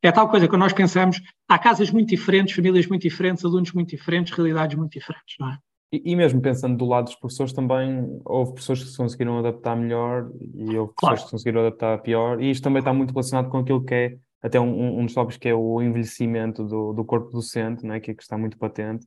[0.04, 3.90] É tal coisa, quando nós pensamos, há casas muito diferentes, famílias muito diferentes, alunos muito
[3.90, 5.58] diferentes, realidades muito diferentes, não é?
[5.92, 9.76] E, e mesmo pensando do lado dos professores também, houve pessoas que se conseguiram adaptar
[9.76, 11.16] melhor e houve pessoas Claro.
[11.16, 14.16] que se conseguiram adaptar pior, e isto também está muito relacionado com aquilo que é,
[14.42, 18.10] até um, um dos tópicos que é o envelhecimento do, do corpo docente, né, que,
[18.10, 19.06] é que está muito patente,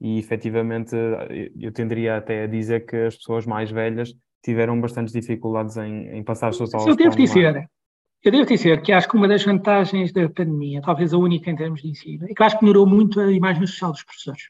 [0.00, 0.94] e efetivamente
[1.58, 6.22] eu- tenderia até a dizer que as pessoas mais velhas tiveram bastantes dificuldades em, em
[6.22, 7.68] passar as suas aulas Eu devo dizer,
[8.22, 11.56] eu devo dizer que acho que uma das vantagens da pandemia, talvez a única em
[11.56, 14.48] termos de ensino, é que eu acho que melhorou muito a imagem social dos professores.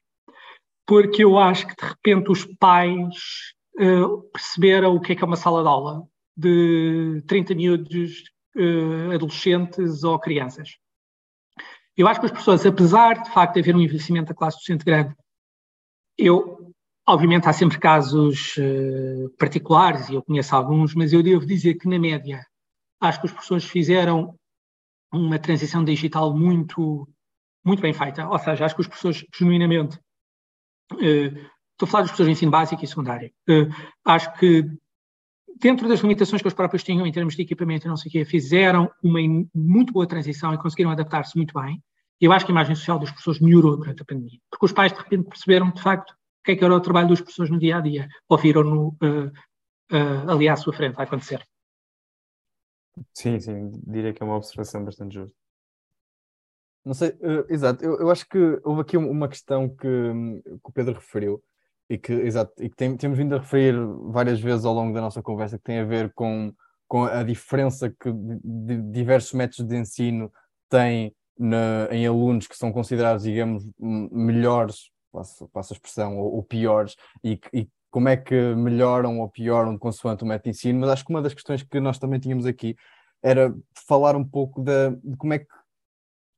[0.87, 5.27] Porque eu acho que de repente os pais eh, perceberam o que é que é
[5.27, 6.03] uma sala de aula
[6.37, 8.25] de 30 miúdos,
[9.13, 10.77] adolescentes ou crianças.
[11.97, 14.85] Eu acho que os professores, apesar de facto de haver um envelhecimento da classe docente
[14.85, 15.15] grande,
[16.19, 16.73] eu,
[17.07, 21.89] obviamente, há sempre casos eh, particulares, e eu conheço alguns, mas eu devo dizer que,
[21.89, 22.45] na média,
[23.01, 24.35] acho que os professores fizeram
[25.13, 27.09] uma transição digital muito,
[27.65, 28.29] muito bem feita.
[28.29, 29.99] Ou seja, acho que os professores, genuinamente,
[31.01, 31.33] eh,
[31.73, 33.69] estou a falar dos professores de ensino básico e secundário, eh,
[34.05, 34.65] acho que,
[35.61, 38.13] dentro das limitações que os próprios tinham em termos de equipamento e não sei o
[38.13, 39.19] quê, fizeram uma
[39.55, 41.83] muito boa transição e conseguiram adaptar-se muito bem.
[42.21, 44.93] Eu acho que a imagem social dos professores melhorou durante a pandemia, porque os pais,
[44.93, 47.59] de repente, perceberam, de facto, o que é que era o trabalho dos professores no
[47.59, 49.33] dia a dia, ou viram-no eh,
[49.91, 51.47] eh, ali à sua frente a acontecer.
[53.13, 55.37] Sim, sim, diria que é uma observação bastante justa.
[56.85, 59.87] Não sei, eh, exato, eu, eu acho que houve aqui um- uma questão que,
[60.45, 61.43] que o Pedro referiu
[61.89, 63.75] e que, exato, e que tem- temos vindo a referir
[64.11, 66.53] várias vezes ao longo da nossa conversa, que tem a ver com,
[66.89, 70.33] com a diferença que di- di- diversos métodos de ensino
[70.69, 76.43] têm na- em alunos que são considerados, digamos, melhores, passo, passo a expressão, ou, ou
[76.43, 80.91] piores, e, e como é que melhoram ou pioram consoante o método de ensino, mas
[80.91, 82.75] acho que uma das questões que nós também tínhamos aqui
[83.23, 83.55] era
[83.87, 85.47] falar um pouco da, de como é que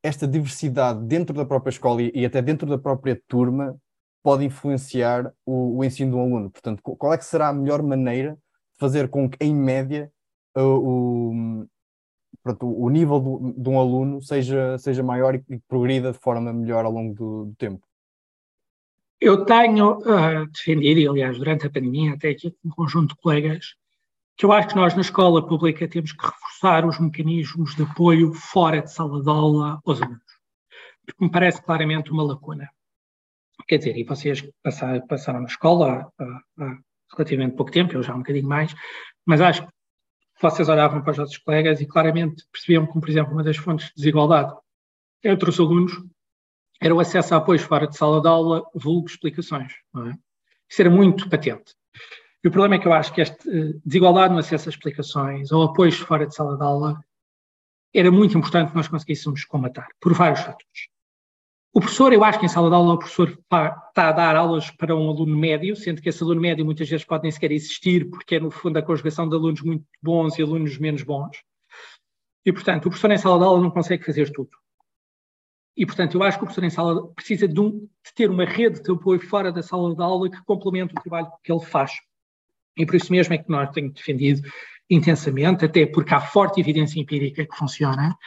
[0.01, 3.75] esta diversidade dentro da própria escola e, e até dentro da própria turma
[4.21, 6.49] pode influenciar o, o ensino de um aluno.
[6.49, 10.11] Portanto, qu- qual é que será a melhor maneira de fazer com que, em média,
[10.55, 11.67] o, o,
[12.43, 16.51] pronto, o nível do, de um aluno seja, seja maior e, e progrida de forma
[16.51, 17.85] melhor ao longo do, do tempo?
[19.21, 23.21] Eu tenho ah, defendido, e aliás, durante a pandemia, até aqui com um conjunto de
[23.21, 23.75] colegas,
[24.37, 28.33] que eu acho que nós na escola pública temos que reforçar os mecanismos de apoio
[28.33, 30.23] fora de sala de aula aos alunos.
[31.05, 32.69] Porque me parece claramente uma lacuna.
[33.67, 36.23] Quer dizer, e vocês passaram, passaram na escola há,
[36.59, 36.77] há
[37.13, 38.73] relativamente pouco tempo, eu já um bocadinho mais,
[39.25, 39.73] mas acho que
[40.41, 43.87] vocês olhavam para os outros colegas e claramente percebiam que, por exemplo, uma das fontes
[43.87, 44.53] de desigualdade
[45.23, 45.91] entre os alunos
[46.81, 49.73] era o acesso a apoios fora de sala de aula, vulgo explicações.
[49.73, 50.13] É?
[50.69, 51.75] Isso era muito patente.
[52.43, 55.51] E o problema é que eu acho que esta eh, desigualdade no acesso a explicações
[55.51, 57.03] ou apoios fora de sala de aula
[57.93, 60.87] era muito importante que nós conseguíssemos combatar, por vários fatores.
[61.71, 64.71] O professor, eu acho que em sala de aula o professor está a dar aulas
[64.71, 68.09] para um aluno médio, sendo que esse aluno médio muitas vezes pode nem sequer existir,
[68.09, 71.37] porque é no fundo a conjugação de alunos muito bons e alunos menos bons.
[72.43, 74.49] E, portanto, o professor em sala de aula não consegue fazer tudo.
[75.77, 78.45] E, portanto, eu acho que o professor em sala precisa de, um, de ter uma
[78.45, 81.91] rede de apoio fora da sala de aula que complemente o trabalho que ele faz.
[82.75, 84.41] E por isso mesmo é que nós temos defendido
[84.89, 88.17] intensamente, até porque há forte evidência empírica que funciona,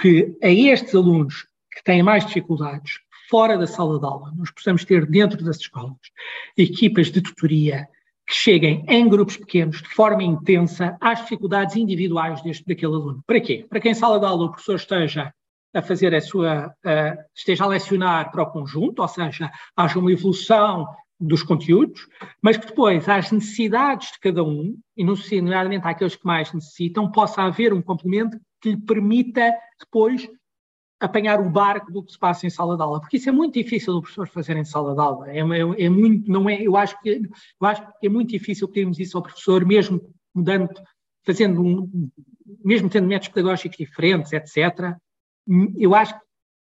[0.00, 4.84] que a estes alunos que têm mais dificuldades fora da sala de aula, nós possamos
[4.84, 5.96] ter dentro das escolas
[6.56, 7.88] equipas de tutoria
[8.26, 13.22] que cheguem em grupos pequenos, de forma intensa, às dificuldades individuais deste, daquele aluno.
[13.26, 13.66] Para quê?
[13.68, 15.32] Para que em sala de aula o professor esteja
[15.74, 16.72] a fazer a sua,
[17.34, 20.86] esteja a lecionar para o conjunto, ou seja, haja uma evolução
[21.18, 22.06] dos conteúdos,
[22.40, 27.42] mas que depois, às necessidades de cada um, e nomeadamente àqueles que mais necessitam, possa
[27.42, 30.28] haver um complemento que lhe permita depois
[31.04, 33.54] apanhar o barco do que se passa em sala de aula, porque isso é muito
[33.54, 35.30] difícil o professor fazer em sala de aula.
[35.30, 37.10] É, é, é muito, não é, eu acho que
[37.60, 40.00] eu acho que é muito difícil pedirmos isso ao professor, mesmo
[40.34, 40.68] mudando,
[41.24, 42.10] fazendo um,
[42.64, 44.96] mesmo tendo métodos pedagógicos diferentes, etc.
[45.76, 46.18] Eu acho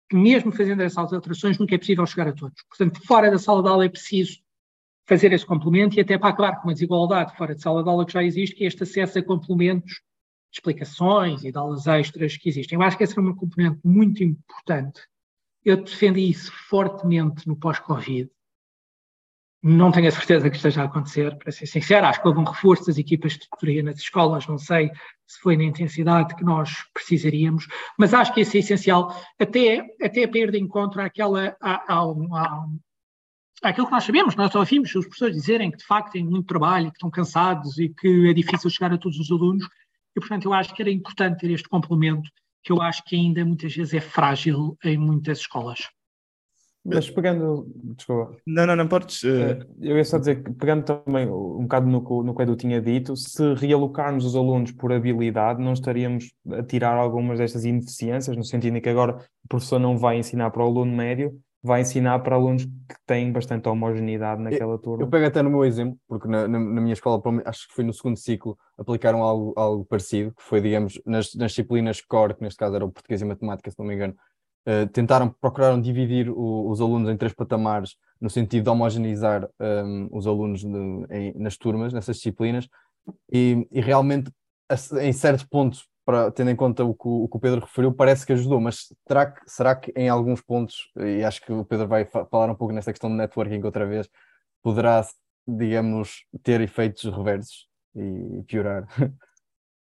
[0.08, 2.62] que mesmo fazendo essas alterações nunca é possível chegar a todos.
[2.68, 4.38] Portanto, fora da sala de aula é preciso
[5.06, 8.06] fazer esse complemento e até para acabar com uma desigualdade fora de sala de aula
[8.06, 10.00] que já existe, que é este acesso a complementos
[10.52, 12.76] explicações e de aulas extras que existem.
[12.76, 15.00] Eu acho que esse era um componente muito importante.
[15.64, 18.30] Eu defendi isso fortemente no pós-Covid.
[19.64, 22.06] Não tenho a certeza que esteja a acontecer, para ser sincero.
[22.06, 24.90] Acho que houve um reforço das equipas de tutoria nas escolas, não sei
[25.24, 30.26] se foi na intensidade que nós precisaríamos, mas acho que isso é essencial, até, até
[30.26, 31.96] para ir de encontro àquela, à,
[33.62, 36.90] àquilo que nós sabemos, nós ouvimos os professores dizerem que de facto têm muito trabalho,
[36.90, 39.66] que estão cansados e que é difícil chegar a todos os alunos,
[40.16, 42.28] e portanto eu acho que era importante ter este complemento
[42.62, 45.80] que eu acho que ainda muitas vezes é frágil em muitas escolas.
[46.84, 47.66] Mas pegando.
[47.96, 48.36] Desculpa.
[48.44, 49.22] Não, não, não podes.
[49.22, 49.64] Uh...
[49.80, 52.80] Eu ia só dizer que, pegando também um bocado no, no que o Edu tinha
[52.80, 58.44] dito, se realocarmos os alunos por habilidade, não estaríamos a tirar algumas destas ineficiências, no
[58.44, 62.18] sentido em que agora o professor não vai ensinar para o aluno médio, vai ensinar
[62.18, 65.04] para alunos que têm bastante homogeneidade naquela turma.
[65.04, 67.84] Eu pego até no meu exemplo, porque na, na, na, minha escola, acho que foi
[67.84, 72.42] no segundo ciclo, aplicaram algo, algo parecido, que foi, digamos, nas, nas disciplinas core, que
[72.42, 74.14] neste caso era o português e matemática, se não me engano,
[74.66, 79.64] uh, tentaram, procuraram dividir o, os alunos em três patamares, no sentido de homogeneizar um,
[79.64, 82.68] ehm, os alunos de, em, nas turmas, nessas disciplinas,
[83.32, 84.32] e, e realmente,
[85.00, 88.26] em certos pontos, para, tendo em conta o que, o que, o Pedro referiu, parece
[88.26, 91.86] que ajudou, mas será que, será que em alguns pontos, e acho que o Pedro
[91.86, 94.08] vai falar um pouco nessa questão de networking outra vez,
[94.62, 95.04] poderá,
[95.46, 98.86] digamos, ter efeitos reversos e piorar?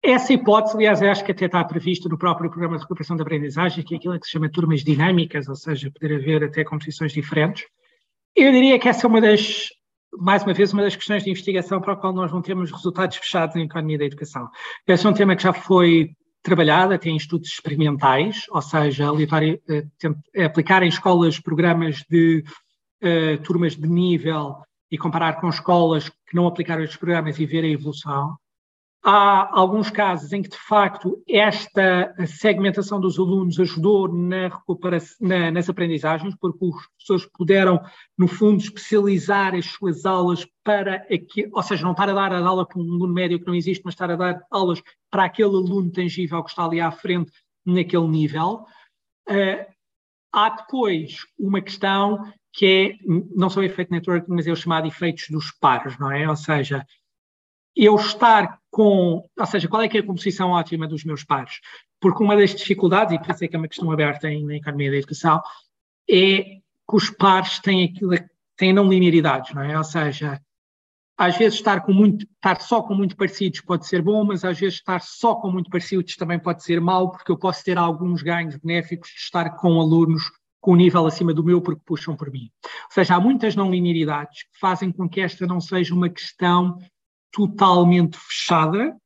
[0.02, 3.84] Essa hipótese, aliás, acho que até está prevista no próprio programa de recuperação da aprendizagem,
[3.84, 7.64] que é aquilo que se chama turmas dinâmicas, ou seja, poder haver até competições diferentes.
[8.34, 9.68] Eu diria que essa é uma das,
[10.18, 13.16] mais uma vez, uma das questões de investigação para a qual nós não temos resultados
[13.16, 14.48] fechados em economia da educação.
[14.86, 16.10] Esse é um tema que já foi
[16.42, 19.08] trabalhado até em estudos experimentais, ou seja,
[19.68, 22.42] eh, aplicar em escolas programas de
[23.02, 24.56] uh, turmas de nível
[24.90, 28.36] e comparar com escolas que não aplicaram estes programas e ver a evolução.
[29.02, 34.50] Há alguns casos em que, de facto, esta segmentação dos alunos ajudou na
[35.20, 37.80] na, nas aprendizagens, porque os professores puderam,
[38.18, 41.06] no fundo, especializar as suas aulas para
[41.52, 43.82] ou seja, não estar a dar a aula para um aluno médio que não existe,
[43.84, 47.32] mas estar a dar aulas para aquele aluno tangível que está ali à frente
[47.64, 48.66] naquele nível.
[49.28, 49.64] Uh,
[50.30, 54.86] há depois uma questão que é, não só o efeito network, mas é o chamado
[54.86, 56.28] efeitos dos pares, não é?
[56.28, 56.84] Ou seja,
[57.76, 61.60] eu estar com, ou seja, qual é que é a composição ótima dos meus pares?
[62.00, 64.56] Porque uma das dificuldades, e por isso é que é uma questão aberta em, na
[64.56, 65.42] economia da educação,
[66.08, 66.60] é que
[66.96, 68.12] os pares têm aquilo,
[68.56, 69.76] têm não linearidades, não é?
[69.76, 70.40] Ou seja,
[71.16, 74.58] às vezes estar, com muito, estar só com muito parecidos pode ser bom, mas às
[74.58, 78.22] vezes estar só com muito parecidos também pode ser mau, porque eu posso ter alguns
[78.22, 80.22] ganhos benéficos de estar com alunos
[80.60, 82.50] com um nível acima do meu porque puxam por mim.
[82.64, 86.78] Ou seja, há muitas não linearidades que fazem com que esta não seja uma questão
[87.32, 88.96] totalmente fechada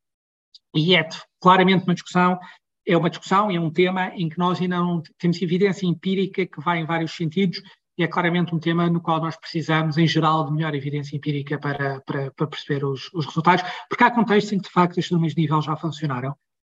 [0.75, 1.09] e é
[1.41, 2.39] claramente uma discussão,
[2.87, 6.47] é uma discussão e é um tema em que nós ainda não temos evidência empírica
[6.47, 7.63] que vai em vários sentidos
[7.97, 11.59] e é claramente um tema no qual nós precisamos, em geral, de melhor evidência empírica
[11.59, 15.13] para, para, para perceber os, os, resultados, porque há contextos em que, de facto, estes
[15.13, 16.33] números de nível já funcionaram.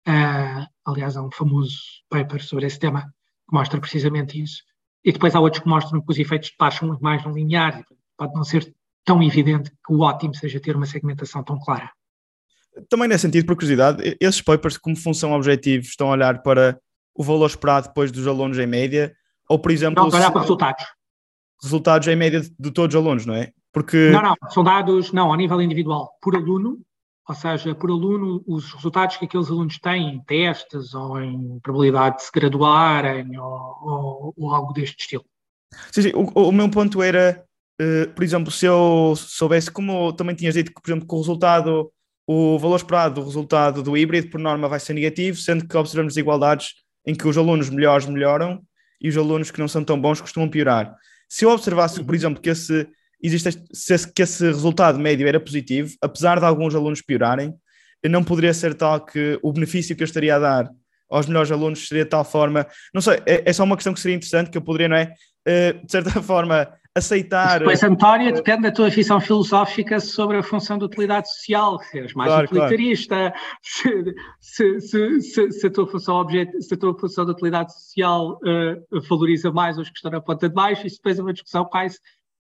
[0.07, 4.61] Uh, aliás, há um famoso paper sobre esse tema que mostra precisamente isso.
[5.03, 7.31] E depois há outros que mostram que os efeitos de pares são muito mais não
[7.31, 7.83] lineares,
[8.15, 8.73] pode não ser
[9.07, 11.89] tão evidente que o ótimo seja ter uma segmentação tão clara.
[12.89, 16.77] Também nesse sentido, por curiosidade, esses papers, como função objetivo, estão a olhar para
[17.15, 19.15] o valor esperado depois dos alunos em média,
[19.49, 20.03] ou por exemplo...
[20.03, 20.85] Não, olhar para resultados.
[21.63, 23.51] Resultados em média de, todos os alunos, não é?
[23.71, 24.11] Porque...
[24.11, 26.79] Não, não, são dados, não, a nível individual, por aluno,
[27.27, 32.17] ou seja, por aluno, os resultados que aqueles alunos têm em testes ou em probabilidade
[32.17, 35.25] de se graduarem ou, ou, ou algo deste estilo.
[35.91, 36.11] Sim, sim.
[36.13, 37.46] O, o, meu ponto era
[37.79, 41.19] Uh, por exemplo, se eu soubesse, como também tinhas dito, que, por exemplo, que o
[41.19, 41.91] resultado,
[42.25, 46.13] o valor esperado do resultado do híbrido, por norma, vai ser negativo, sendo que observamos
[46.13, 46.73] desigualdades
[47.05, 48.61] em que os alunos melhores melhoram
[48.99, 50.95] e os alunos que não são tão bons costumam piorar.
[51.29, 52.87] Se eu observasse, por exemplo, que esse,
[53.21, 53.61] existe,
[54.13, 57.53] que esse resultado médio era positivo, apesar de alguns alunos piorarem,
[58.05, 60.69] não poderia ser tal que o benefício que eu estaria a dar
[61.09, 62.67] aos melhores alunos seria de tal forma.
[62.93, 65.13] Não sei, é, é só uma questão que seria interessante que eu poderia, não é?
[65.47, 67.59] Uh, de certa forma, aceitar.
[67.59, 72.13] Depois, António, depende da tua visão filosófica sobre a função de utilidade social, se és
[72.13, 73.33] mais claro, utilitarista,
[73.81, 74.13] claro.
[74.41, 78.39] se, se, se, se, a tua função objeto, se a tua função de utilidade social
[78.43, 81.69] uh, valoriza mais os que estão na ponta de baixo, isso depois é uma discussão
[81.73, 81.99] mais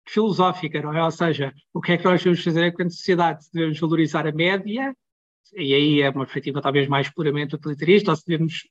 [0.08, 1.02] filosófica, não é?
[1.02, 3.44] Ou seja, o que é que nós devemos fazer enquanto sociedade?
[3.44, 4.94] Se devemos valorizar a média,
[5.54, 8.62] e aí é uma perspectiva talvez mais puramente utilitarista, ou se devemos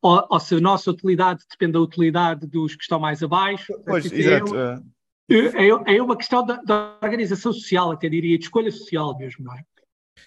[0.00, 3.72] ou, ou, se a nossa utilidade depende da utilidade dos que estão mais abaixo.
[3.84, 4.56] Pois, exato.
[4.56, 4.80] É.
[5.28, 9.54] É, é, é uma questão da, organização social, até diria, de escolha social mesmo, não
[9.54, 9.62] é?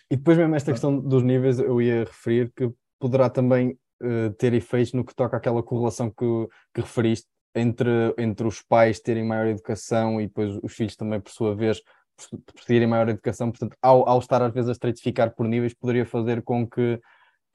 [0.10, 4.54] E depois mesmo esta questão dos níveis, eu ia referir que poderá também uh, ter
[4.54, 9.48] efeitos no que toca àquela correlação que, que referiste entre, entre os pais terem maior
[9.48, 11.82] educação e depois os filhos também, por sua vez,
[12.66, 13.52] terem maior educação.
[13.52, 17.00] Portanto, ao, ao estar às vezes a estratificar por níveis, poderia fazer com que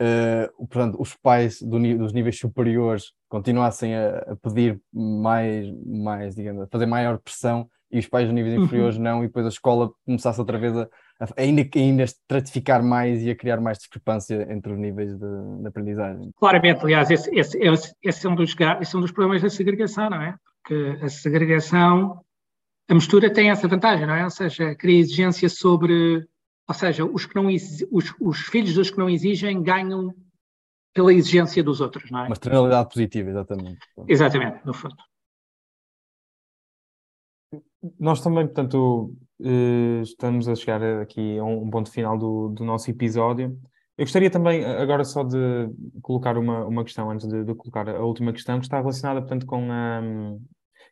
[0.00, 6.64] uh, portanto, os pais do, dos níveis superiores continuassem a, a, pedir mais, mais, digamos,
[6.64, 8.64] a fazer maior pressão e os pais de níveis Uhum.
[8.64, 10.82] inferiores não, e depois a escola começasse outra vez a,
[11.18, 15.66] a ainda, ainda estratificar mais e a criar mais discrepância entre os níveis de, de
[15.66, 16.30] aprendizagem.
[16.36, 19.48] Claramente, aliás, esse, esse, esse, esse é um dos, esse é um dos problemas da
[19.48, 20.36] segregação, não é?
[20.62, 22.20] Porque a segregação,
[22.90, 24.24] a mistura tem essa vantagem, não é?
[24.24, 26.22] Ou seja, cria exigência sobre,
[26.68, 30.14] ou seja, os, que não, os, os filhos dos que não exigem ganham
[30.92, 32.26] pela exigência dos outros, não é?
[32.26, 33.78] Uma externalidade positiva, exatamente.
[34.08, 34.96] Exatamente, no fundo.
[37.98, 42.90] Nós também, portanto, eh, estamos a chegar aqui a um ponto final do, do nosso
[42.90, 43.58] episódio.
[43.98, 45.68] Eu gostaria também, agora, só de
[46.00, 49.46] colocar uma, uma questão, antes de, de colocar a última questão, que está relacionada, portanto,
[49.46, 50.00] com, a,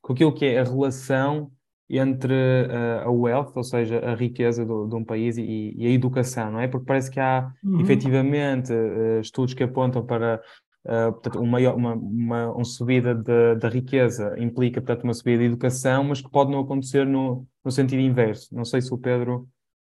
[0.03, 1.51] com aquilo que é a relação
[1.99, 5.91] entre eh, a wealth, ou seja, a riqueza do- de um país e, e a
[5.91, 6.68] educação, não é?
[6.68, 7.80] Porque parece que há, Uhum.
[7.80, 10.41] efetivamente, eh, estudos que apontam para
[10.82, 15.45] Uh, portanto, um maior- uma, uma, uma subida da- riqueza implica, portanto, uma subida da
[15.45, 18.49] educação, mas que pode não acontecer no, no sentido inverso.
[18.55, 19.47] Não sei se o Pedro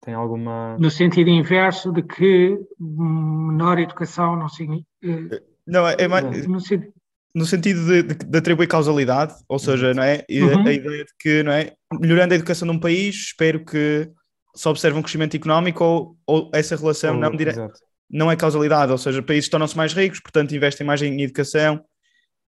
[0.03, 0.77] tem alguma.
[0.79, 4.87] No sentido inverso de que menor educação não significa.
[5.67, 6.93] Não, é, é mais, No sentido,
[7.35, 10.25] no sentido de, de- de atribuir causalidade, ou seja, não é?
[10.29, 10.67] E a- Uhum.
[10.67, 11.73] a ideia de que, não é?
[12.01, 14.09] Melhorando a educação de um país, espero que
[14.55, 17.53] se observe um crescimento económico ou, ou essa relação não, dire...
[18.11, 21.83] Não é causalidade, ou seja, países tornam-se mais ricos, portanto investem mais em educação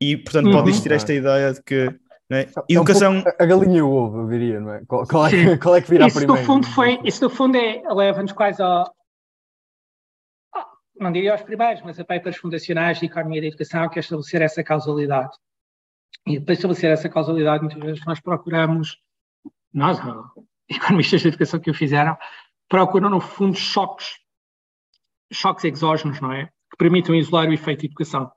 [0.01, 0.51] e, portanto, Uhum.
[0.53, 1.85] pode existir esta ideia de que
[2.29, 2.41] não é?
[2.43, 3.23] É um educação.
[3.39, 4.81] a galinha e o ovo, eu diria, não é?
[4.87, 6.41] Qual, qual é, qual é que virá isso primeiro?
[6.41, 8.91] no fundo foi, isso no fundo é, leva-nos quase ao,
[10.99, 14.41] não diria aos primeiros, mas a papers fundacionais de economia da educação, que é estabelecer
[14.41, 15.35] essa causalidade.
[16.27, 18.97] E para estabelecer essa causalidade, muitas vezes nós procuramos,
[19.73, 19.99] nós,
[20.69, 22.17] economistas da educação que o fizeram,
[22.69, 24.19] procuram no fundo choques,
[25.31, 26.45] choques exógenos, não é?
[26.71, 28.31] Que permitam isolar o efeito de educação.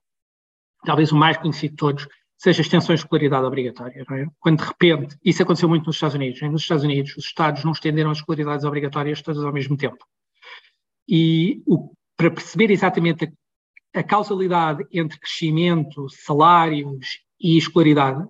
[0.85, 4.27] Talvez o mais conhecido de todos seja as extensões de escolaridade obrigatória, não é?
[4.39, 7.73] Quando de repente, isso aconteceu muito nos Estados Unidos, nos Estados Unidos os Estados não
[7.73, 10.05] estenderam as escolaridades obrigatórias todas ao mesmo tempo.
[11.09, 13.33] E o, para perceber exatamente
[13.95, 18.27] a, a causalidade entre crescimento, salários e escolaridade,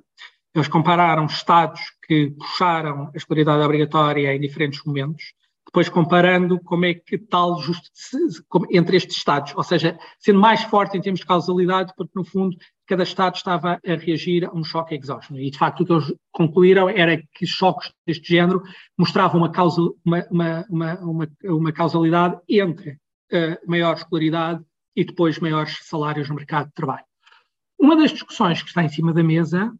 [0.55, 5.35] eles compararam estados que puxaram a escolaridade obrigatória em diferentes momentos,
[5.67, 7.59] depois comparando como é que tal
[8.71, 12.57] entre estes estados, ou seja, sendo mais forte em termos de causalidade, porque no fundo
[12.87, 15.39] cada estado estava a reagir a um choque exógeno.
[15.39, 18.63] E de facto o que eles concluíram era que choques deste género
[18.97, 22.97] mostravam uma, causa, uma, uma, uma, uma causalidade entre
[23.67, 24.63] maior escolaridade
[24.95, 27.05] e depois maiores salários no mercado de trabalho.
[27.79, 29.73] Uma das discussões que está em cima da mesa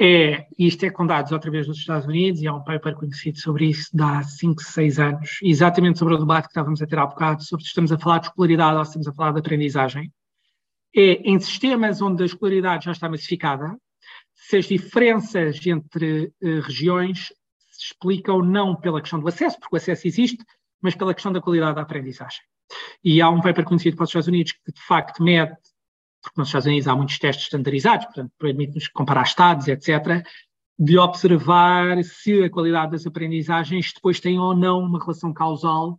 [0.00, 2.94] é, e isto é com dados outra vez dos Estados Unidos, e há um paper
[2.94, 6.86] conhecido sobre isso de há 5, 6 anos, exatamente sobre o debate que estávamos a
[6.86, 9.32] ter há bocado, sobre se estamos a falar de escolaridade ou se estamos a falar
[9.32, 10.12] de aprendizagem,
[10.94, 13.76] é em sistemas onde a escolaridade já está massificada,
[14.34, 17.32] se as diferenças entre eh, regiões
[17.70, 20.44] se explicam não pela questão do acesso, porque o acesso existe,
[20.80, 22.40] mas pela questão da qualidade da aprendizagem.
[23.02, 25.56] E há um paper conhecido para os Estados Unidos que de facto mede
[26.22, 30.24] porque nos Estados Unidos há muitos testes estandarizados, portanto, permite-nos comparar estados, etc.,
[30.78, 35.98] de observar se a qualidade das aprendizagens depois tem ou não uma relação causal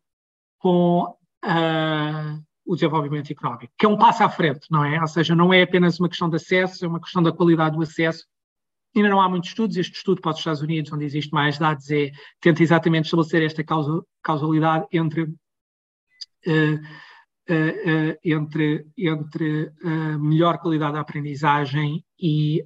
[0.57, 1.13] com
[1.43, 5.01] ah, o desenvolvimento económico, que é um passo à frente, não é?
[5.01, 7.81] Ou seja, não é apenas uma questão de acesso, é uma questão da qualidade do
[7.81, 8.25] acesso.
[8.95, 11.89] Ainda não há muitos estudos, este estudo para os Estados Unidos, onde existe mais dados,
[11.91, 15.48] é, tenta exatamente estabelecer esta causa, causalidade entre Uh, uh, uh,
[18.23, 19.71] entre, entre
[20.19, 22.63] melhor qualidade da aprendizagem e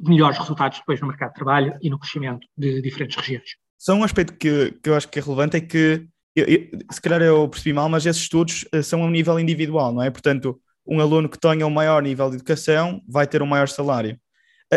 [0.00, 3.50] melhores resultados depois no mercado de trabalho e no crescimento de diferentes regiões.
[3.78, 7.00] Só um aspecto que, que eu acho que é relevante é que, eu, eu, se
[7.00, 10.10] calhar eu percebi mal, mas esses estudos são a um nível individual, não é?
[10.10, 14.18] Portanto, um aluno que tenha um maior nível de educação vai ter um maior salário.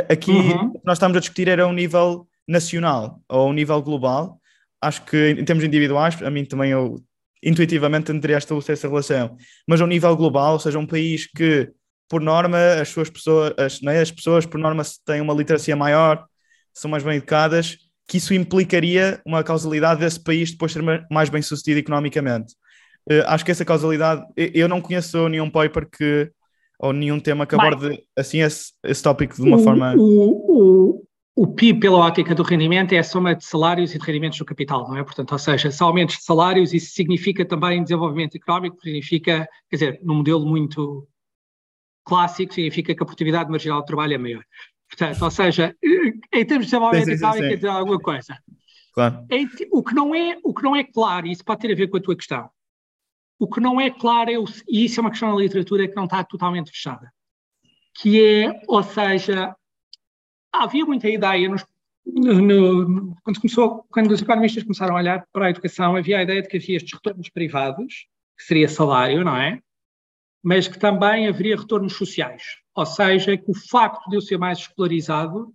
[0.10, 0.68] Aqui uhum.
[0.68, 4.40] o que nós estamos a discutir era um nível nacional ou um nível global.
[4.82, 7.02] Acho que em termos individuais, a mim também eu
[7.46, 9.38] intuitivamente tenderia a estabelecer essa relação.
[9.68, 11.72] Mas a um nível global, ou seja, um país que,
[12.10, 14.02] por norma, as suas pessoas, as, é?
[14.02, 16.26] as pessoas, por norma, têm uma literacia maior,
[16.74, 17.78] são mais bem educadas,
[18.08, 22.54] que isso implicaria uma causalidade desse país depois ser mais bem sucedido economicamente.
[23.10, 26.32] Uh, acho que essa causalidade, eu não conheço nenhum paper que,
[26.80, 29.94] ou nenhum tema que aborde assim esse, esse tópico de uma o, forma.
[29.96, 31.05] O,
[31.36, 34.46] o, PIB, pela ótica do rendimento, é a soma de salários e de rendimentos do
[34.46, 35.04] capital, não é?
[35.04, 40.00] Portanto, ou seja, se aumentos de salários, isso significa também desenvolvimento económico, significa, quer dizer,
[40.02, 41.06] num modelo muito
[42.06, 44.44] clássico, significa que a produtividade marginal de trabalho é maior.
[44.88, 48.38] Portanto, ou seja, em termos de desenvolvimento sim, sim, económico, quer dizer alguma coisa.
[48.94, 49.28] Claro.
[49.72, 51.90] O, que não é, o que não é claro, e isso pode ter a ver
[51.90, 52.50] com a tua questão,
[53.38, 55.96] o que não é claro, é o, e isso é uma questão na literatura que
[55.96, 57.12] não está totalmente fechada,
[57.94, 59.54] que é, ou seja,
[60.64, 61.66] havia muita ideia nos,
[62.06, 66.42] no, quando, começou, quando os economistas começaram a olhar para a educação, havia a ideia
[66.42, 68.06] de que havia estes retornos privados,
[68.38, 69.60] que seria salário, não é?
[70.44, 72.44] Mas que também haveria retornos sociais.
[72.76, 75.52] Ou seja, que o facto de eu ser mais escolarizado,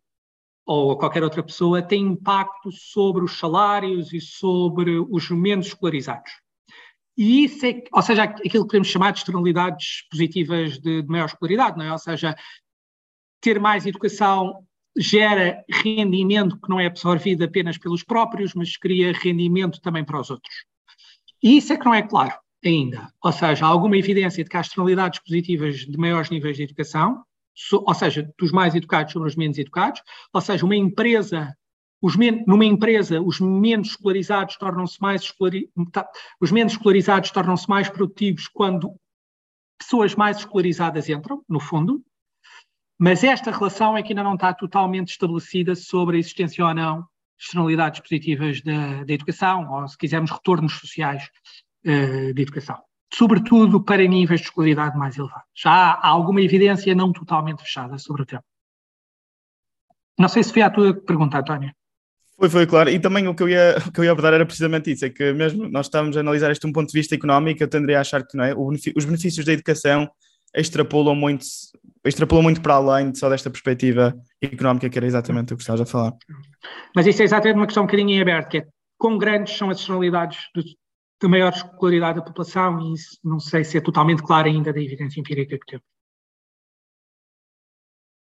[0.67, 6.33] ou qualquer outra pessoa, tem impacto sobre os salários e sobre os menos escolarizados.
[7.17, 11.27] E isso é, ou seja, aquilo que podemos chamar de externalidades positivas de, de maior
[11.27, 11.93] escolaridade, não é?
[11.93, 12.35] Ou seja,
[13.41, 14.67] ter mais educação
[14.97, 20.31] gera rendimento que não é absorvido apenas pelos próprios, mas cria rendimento também para os
[20.31, 20.65] outros.
[21.43, 22.35] E isso é que não é claro
[22.65, 23.09] ainda.
[23.23, 27.25] Ou seja, há alguma evidência de que há externalidades positivas de maiores níveis de educação,
[27.73, 31.55] ou seja, dos mais educados sobre os menos educados, ou seja, uma empresa,
[32.01, 35.23] os men numa empresa, os menos escolarizados tornam-se mais
[36.41, 38.95] os menos escolarizados tornam-se mais produtivos quando
[39.79, 42.03] pessoas mais escolarizadas entram, no fundo,
[43.01, 47.01] mas esta relação é que ainda não está totalmente estabelecida sobre a existência ou não
[47.01, 51.27] de externalidades positivas da, da educação, ou se quisermos, retornos sociais
[51.87, 52.79] uh, de educação.
[53.11, 55.49] Sobretudo para níveis de escolaridade mais elevados.
[55.57, 58.45] Já há alguma evidência não totalmente fechada sobre o tema.
[60.19, 61.73] Não sei se foi a tua pergunta, António.
[62.37, 62.91] Foi, foi, claro.
[62.91, 65.09] E também o que, eu ia, o que eu ia abordar era precisamente isso: é
[65.09, 67.97] que mesmo nós estamos a analisar isto de um ponto de vista económico, eu tenderia
[67.97, 70.07] a achar que não é, os benefícios da educação
[70.55, 71.47] extrapolam muito,
[72.05, 75.87] extrapolam muito para além só desta perspectiva económica, que era exatamente o que estavas a
[75.87, 76.17] falar.
[76.95, 78.67] Mas isso é exatamente uma questão um bocadinho em aberto, que é
[78.99, 83.77] quão grandes são as externalidades de maior escolaridade da população, e isso não sei se
[83.77, 85.85] é totalmente claro ainda da evidência empírica que temos.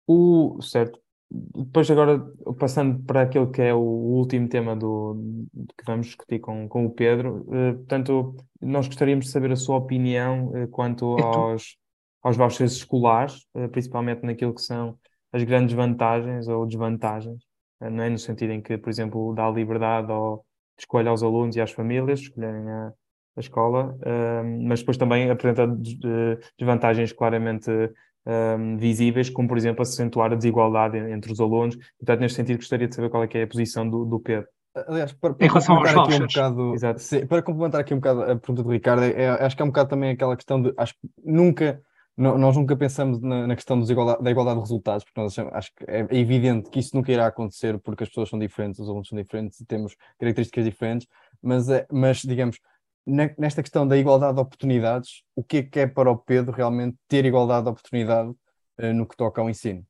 [0.07, 0.99] O, certo.
[1.31, 2.19] Depois agora,
[2.59, 5.17] passando para aquele que é o último tema do,
[5.75, 9.77] que vamos discutir com, com o Pedro, eh, portanto, nós gostaríamos de saber a sua
[9.77, 11.77] opinião eh, quanto aos,
[12.25, 14.97] aos vouchers escolares, eh, principalmente naquilo que são
[15.31, 17.43] as grandes vantagens ou desvantagens,
[17.79, 18.09] eh, não é?
[18.09, 20.37] No sentido em que, por exemplo, dá liberdade ou
[20.75, 22.91] de escolha aos alunos e às famílias escolherem a,
[23.37, 25.67] a escola, ehm, mas depois também apresenta
[26.57, 27.69] desvantagens claramente
[28.25, 31.77] ehm, visíveis, como, por exemplo, acentuar a desigualdade entre os alunos.
[31.99, 34.47] Portanto, neste sentido, gostaria de saber qual é, é a posição do, do Pedro.
[34.87, 38.63] Aliás, para, para complementar aqui um bocado, sim, para complementar aqui um bocado a pergunta
[38.63, 41.79] do Ricardo, é, acho que é um bocado também aquela questão de acho que nunca
[42.17, 45.71] nós nunca pensamos na, na questão igualdade, da igualdade de resultados, porque nós achamos, acho
[45.75, 49.09] que é evidente que isso nunca irá acontecer porque as pessoas são diferentes, os alunos
[49.09, 51.07] são diferentes e temos características diferentes,
[51.41, 52.57] mas, é, mas digamos,
[53.05, 56.97] nesta questão da igualdade de oportunidades, o que é que é para o Pedro realmente
[57.07, 59.85] ter igualdade de oportunidade uh, no que toca ao ensino?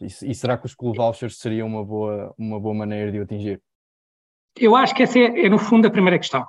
[0.00, 3.22] E, e, será que os school vouchers seria uma boa, uma boa maneira de o
[3.22, 3.60] atingir?
[4.56, 6.46] Eu acho que essa é, é no fundo, a primeira questão,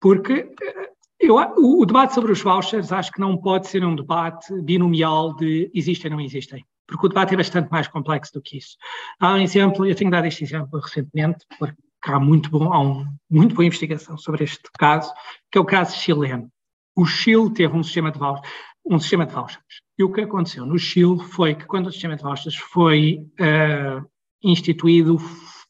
[0.00, 0.32] porque
[0.62, 0.91] eh,
[1.22, 5.70] eu, o, debate sobre os vouchers acho que não pode ser um debate binomial de
[5.72, 8.76] existem ou não existem, porque o debate é bastante mais complexo do que isso.
[9.20, 13.06] Há um exemplo, eu tenho dado este exemplo recentemente, porque há muito bom, há um,
[13.30, 15.12] muito boa investigação sobre este caso,
[15.50, 16.50] que é o caso chileno.
[16.96, 18.52] O Chile teve um sistema de vouchers,
[18.84, 19.64] um sistema de vouchers.
[19.96, 24.04] E o que aconteceu no Chile foi que quando o sistema de vouchers foi uh,
[24.42, 25.18] instituído,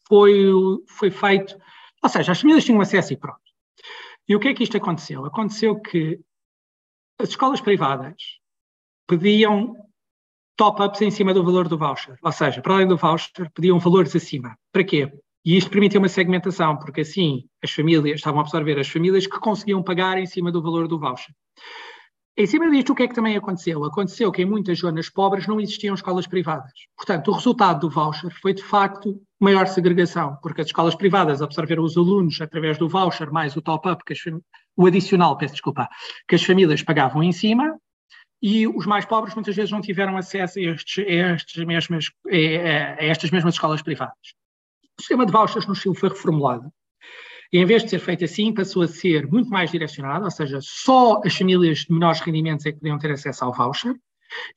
[0.09, 0.47] foi,
[0.89, 1.57] foi feito,
[2.03, 3.52] ou seja, as famílias tinham acesso e pronto.
[4.33, 5.27] E o que é que isto aconteceu?
[5.27, 6.19] Aconteceu que
[7.21, 8.39] as escolas privadas
[9.07, 9.77] pediam
[10.57, 14.17] top-ups em cima do valor do voucher, ou seja, para além do voucher, pediam valores
[14.17, 14.57] acima.
[14.73, 15.13] Para quê?
[15.45, 19.39] E isto permitiu uma segmentação, porque assim as famílias estavam a absorver as famílias que
[19.39, 21.35] conseguiam pagar em cima do valor do voucher.
[22.35, 23.85] Em cima disto, o que é que também aconteceu?
[23.85, 26.73] Aconteceu que em muitas zonas pobres não existiam escolas privadas.
[26.97, 31.85] Portanto, o resultado do voucher foi, de facto, maior segregação, porque as escolas privadas absorveram
[31.85, 34.03] os alunos através do voucher mais o top-up,
[34.75, 35.87] o adicional, peço desculpa,
[36.27, 37.79] que as famílias pagavam em cima,
[38.41, 43.05] e os mais pobres muitas vezes não tiveram acesso a, estes, a, estes mesmas, a,
[43.05, 44.35] estas mesmas escolas privadas.
[44.99, 46.73] O sistema de vouchers no Chile foi reformulado
[47.53, 51.21] em vez de ser feito assim, passou a ser muito mais direcionado, ou seja, só
[51.25, 53.95] as famílias de menores rendimentos é que podiam ter acesso ao voucher,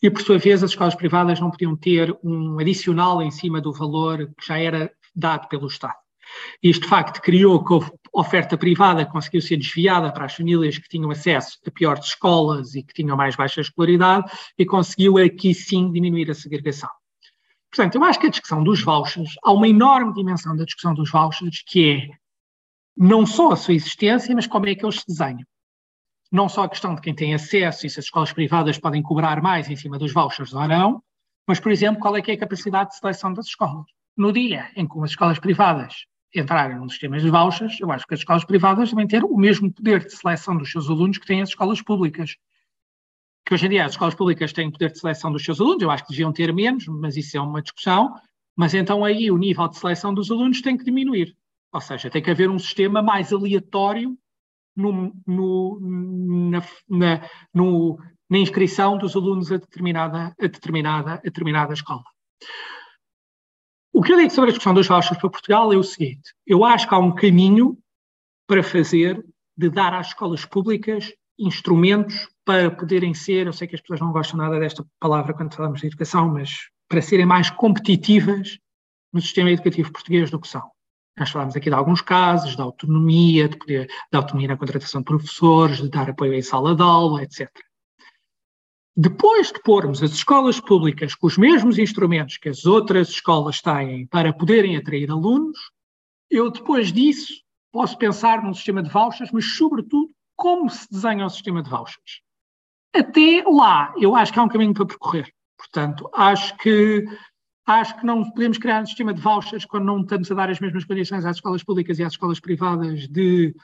[0.02, 3.74] e por sua vez as escolas privadas não podiam ter um adicional em cima do
[3.74, 5.96] valor que já era dado pelo Estado.
[6.64, 10.90] Isto, de facto, criou que a oferta privada conseguiu ser desviada para as famílias que
[10.90, 15.92] tinham acesso a piores escolas e que tinham mais baixa escolaridade e conseguiu aqui sim
[15.92, 16.90] diminuir a segregação.
[17.70, 21.12] Portanto, eu acho que a discussão dos vouchers, há uma enorme dimensão da discussão dos
[21.12, 22.25] vouchers que é
[22.96, 25.46] não só a sua existência, mas como é que eles se desenham.
[26.32, 29.42] Não só a questão de quem tem acesso e se as escolas privadas podem cobrar
[29.42, 31.04] mais em cima dos vouchers ou não,
[31.48, 33.86] mas, por exemplo, qual é que é a capacidade de seleção das escolas.
[34.18, 38.14] No dia em que as escolas privadas entrarem nos sistemas de vouchers, eu acho que
[38.14, 41.42] as escolas privadas devem ter o mesmo poder de seleção dos seus alunos que têm
[41.42, 42.36] as escolas públicas.
[43.46, 45.92] Que hoje em dia as escolas públicas têm poder de seleção dos seus alunos, eu
[45.92, 48.16] acho que deviam ter menos, mas isso é uma discussão,
[48.56, 51.36] Mas então aí o nível de seleção dos alunos tem que diminuir.
[51.76, 54.18] Ou seja, tem que haver um sistema mais aleatório
[54.74, 58.00] no, no, na, na, no,
[58.30, 62.06] na, inscrição dos alunos a determinada, a, determinada, a determinada escola.
[63.92, 66.64] O que eu digo sobre a discussão dos vouchers para Portugal é o seguinte: eu
[66.64, 67.78] acho que há um caminho
[68.48, 69.22] para fazer
[69.58, 74.14] de dar às escolas públicas instrumentos para poderem ser, eu sei que as pessoas não
[74.14, 78.60] gostam nada desta palavra quando falamos de educação, mas para serem mais competitivas
[79.12, 80.75] no sistema educativo português do que são.
[81.18, 85.06] Nós falámos aqui de alguns casos, da autonomia, de poder, da autonomia na contratação de
[85.06, 87.50] professores, de dar apoio em sala de aula, etc.
[88.98, 94.08] Depois de pormos as escolas públicas com os mesmos instrumentos que as outras escolas têm
[94.08, 95.58] para poderem atrair alunos,
[96.30, 97.34] eu depois disso
[97.72, 102.22] posso pensar num sistema de vouchers, mas sobretudo como se desenha o sistema de vouchers.
[102.94, 105.30] Até lá, eu acho que há um caminho para percorrer.
[105.58, 107.06] Portanto, acho que
[107.66, 110.60] acho que não podemos criar um sistema de vouchers quando não estamos a dar as
[110.60, 113.56] mesmas condições às escolas públicas e às escolas privadas de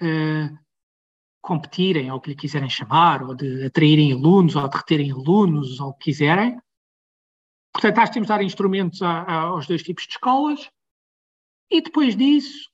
[0.00, 0.58] uh,
[1.40, 5.78] competirem, ou o que lhe quiserem chamar, ou de atraírem alunos, ou de reterem alunos,
[5.80, 6.60] ou o que quiserem.
[7.72, 10.68] Portanto, acho que temos de dar instrumentos a, a, aos dois tipos de escolas.
[11.70, 12.68] E depois disso,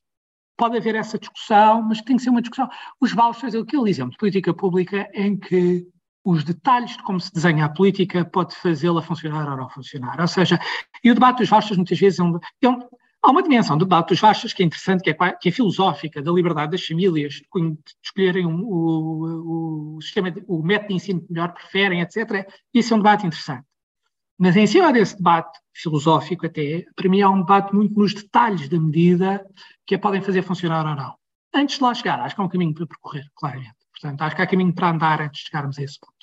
[0.57, 2.69] pode haver essa discussão, mas tem que ser uma discussão.
[3.01, 5.87] Os vouchers é aquele exemplo de política pública em que
[6.25, 10.21] os detalhes de como se desenha a política pode fazê-la funcionar ou não funcionar.
[10.21, 10.59] Ou seja,
[11.03, 12.81] e o debate dos vouchers muitas vezes é um, é um
[13.27, 16.21] Há uma dimensão do debate dos vouchers que é interessante, que é, que é filosófica,
[16.21, 21.33] da liberdade das famílias, de escolherem o, o, o, sistema, o método de ensino que
[21.33, 22.47] melhor preferem, etc.
[22.75, 23.65] Isso é um debate interessante.
[24.39, 28.69] Mas em cima desse debate filosófico até, para mim há um debate muito nos detalhes
[28.69, 29.43] da medida
[29.87, 31.15] que a podem fazer funcionar ou não.
[31.55, 33.77] Antes de lá chegar, acho que há um caminho para percorrer, claramente.
[33.91, 36.14] Portanto, acho que há caminho para andar antes de chegarmos a esse ponto.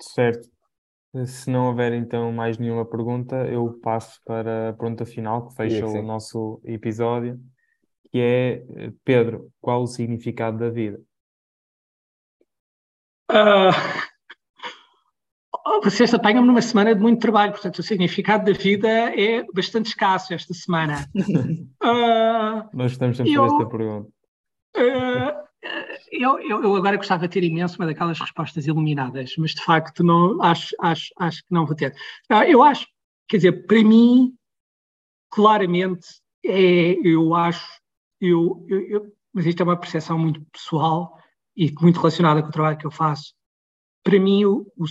[0.00, 0.48] Certo.
[1.26, 5.86] Se não houver então mais nenhuma pergunta, eu passo para a pergunta final que fecha
[5.86, 7.40] o nosso episódio,
[8.10, 8.62] que é
[9.04, 11.00] Pedro, qual o significado da vida?
[13.30, 13.72] Uh,
[15.82, 20.34] vocês apanham-me numa semana de muito trabalho, portanto o significado da vida é bastante escasso
[20.34, 21.06] esta semana.
[21.82, 24.10] Uh, Nós estamos sempre eu, esta pergunta.
[24.76, 25.47] Uh,
[26.10, 30.02] eu, eu, eu, agora gostava de ter imenso uma daquelas respostas iluminadas, mas de facto
[30.02, 31.94] não, acho, acho, acho que não vou ter.
[32.46, 32.86] Eu acho,
[33.28, 34.34] quer dizer, para mim,
[35.30, 36.06] claramente,
[36.44, 37.80] é, eu acho,
[38.20, 41.16] eu, eu, mas isto é uma percepção muito pessoal
[41.56, 43.34] e muito relacionada com o trabalho que eu faço.
[44.02, 44.84] Para mim, o, o,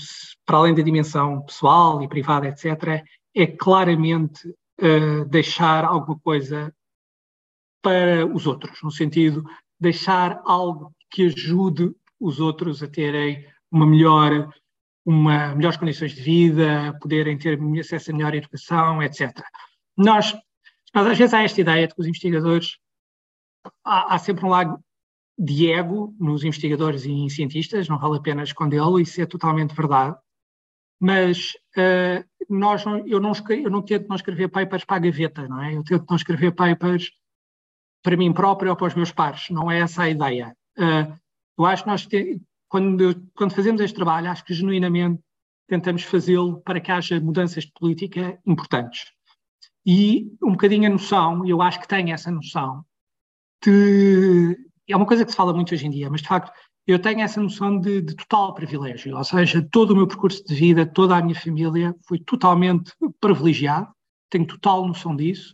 [0.45, 3.03] para além da dimensão pessoal e privada, etc.,
[3.35, 4.47] é claramente
[4.81, 6.73] uh, deixar alguma coisa
[7.81, 9.43] para os outros, no sentido
[9.79, 14.51] deixar algo que ajude os outros a terem uma melhor,
[15.05, 19.31] uma, melhores condições de vida, poderem ter acesso a melhor educação, etc.
[19.95, 20.35] Nós,
[20.93, 22.77] às vezes há esta ideia de que os investigadores,
[23.83, 24.79] há, há sempre um lado
[25.37, 29.75] de ego nos investigadores e em cientistas, não vale a pena escondê-lo, isso é totalmente
[29.75, 30.17] verdade.
[30.99, 35.61] Mas uh, nós, eu, não, eu não tento não escrever papers para a gaveta, não
[35.61, 35.75] é?
[35.75, 37.11] Eu tento não escrever papers
[38.01, 39.49] para mim próprio ou para os meus pares.
[39.51, 40.55] Não é essa a ideia.
[40.77, 41.17] Uh,
[41.57, 45.21] eu acho que nós, te, quando, quando fazemos este trabalho, acho que genuinamente
[45.67, 49.05] tentamos fazê-lo para que haja mudanças de política importantes.
[49.85, 52.85] E um bocadinho a noção, eu acho que tenho essa noção,
[53.63, 54.57] de,
[54.87, 56.51] é uma coisa que se fala muito hoje em dia, mas de facto
[56.85, 60.55] eu tenho essa noção de, de, total privilégio, ou seja, todo o meu percurso de
[60.55, 63.89] vida, toda a minha família foi totalmente privilegiado,
[64.29, 65.53] tenho total noção disso,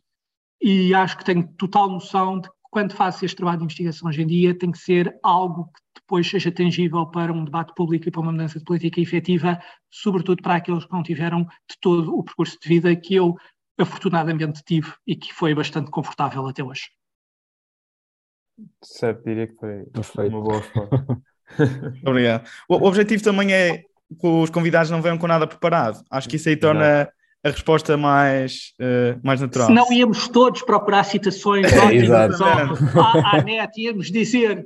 [0.61, 4.25] e acho que tenho total noção de quando faço este trabalho de investigação hoje em
[4.25, 8.19] dia tem que ser algo que depois seja tangível para um debate público e para
[8.19, 9.59] uma mudança de política efetiva,
[9.91, 13.35] sobretudo para aqueles que não tiveram de todo o percurso de vida que eu
[13.79, 16.89] afortunadamente tive e que foi bastante confortável até hoje.
[18.83, 20.35] Certo, diria que foi Perfeito.
[20.35, 21.21] uma boa resposta.
[22.07, 22.49] Obrigado.
[22.67, 23.77] O, o objetivo também é
[24.19, 26.03] que os convidados não venham com nada preparado.
[26.09, 27.07] Acho que isso aí torna
[27.43, 29.67] a resposta mais, uh, mais natural.
[29.67, 34.65] Se não íamos todos procurar citações é, ótimas à, à net, íamos dizer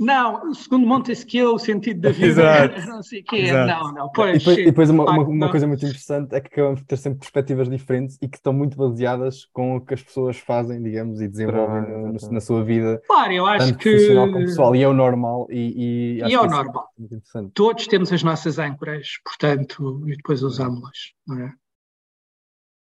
[0.00, 2.86] não, segundo Montesquieu, o sentido da vida exato.
[2.86, 3.36] não sei o quê.
[3.38, 3.66] Exato.
[3.66, 4.12] Não, não.
[4.12, 6.86] Pois, e depois, e depois uma, uma, uma, coisa muito interessante é que acabamos de
[6.86, 10.80] ter sempre perspectivas diferentes e que estão muito baseadas com o que as pessoas fazem,
[10.80, 13.02] digamos, e desenvolvem no, no, na sua vida.
[13.08, 13.90] Claro, eu acho tanto que.
[13.90, 15.48] profissional como pessoal, e é o normal.
[15.50, 16.88] E, e, e é o é normal.
[17.54, 21.52] Todos temos as nossas âncoras, portanto, e depois usamos-las, não é?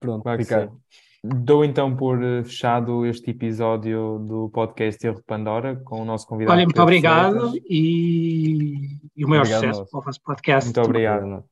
[0.01, 0.81] Pronto, claro Ricardo.
[1.25, 6.27] Dou então por eh, fechado este episódio do podcast Erro de Pandora com o nosso
[6.27, 6.57] convidado.
[6.57, 10.67] Olha, muito obrigado e, e, o maior obrigado sucesso para o vosso podcast.
[10.67, 11.45] Muito obrigado.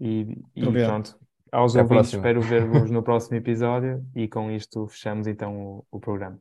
[0.00, 0.88] E, e Obrigado.
[0.88, 1.18] pronto,
[1.52, 6.00] aos Até ouvintes, espero ver-vos no próximo episódio e com isto fechamos então o, o
[6.00, 6.38] programa.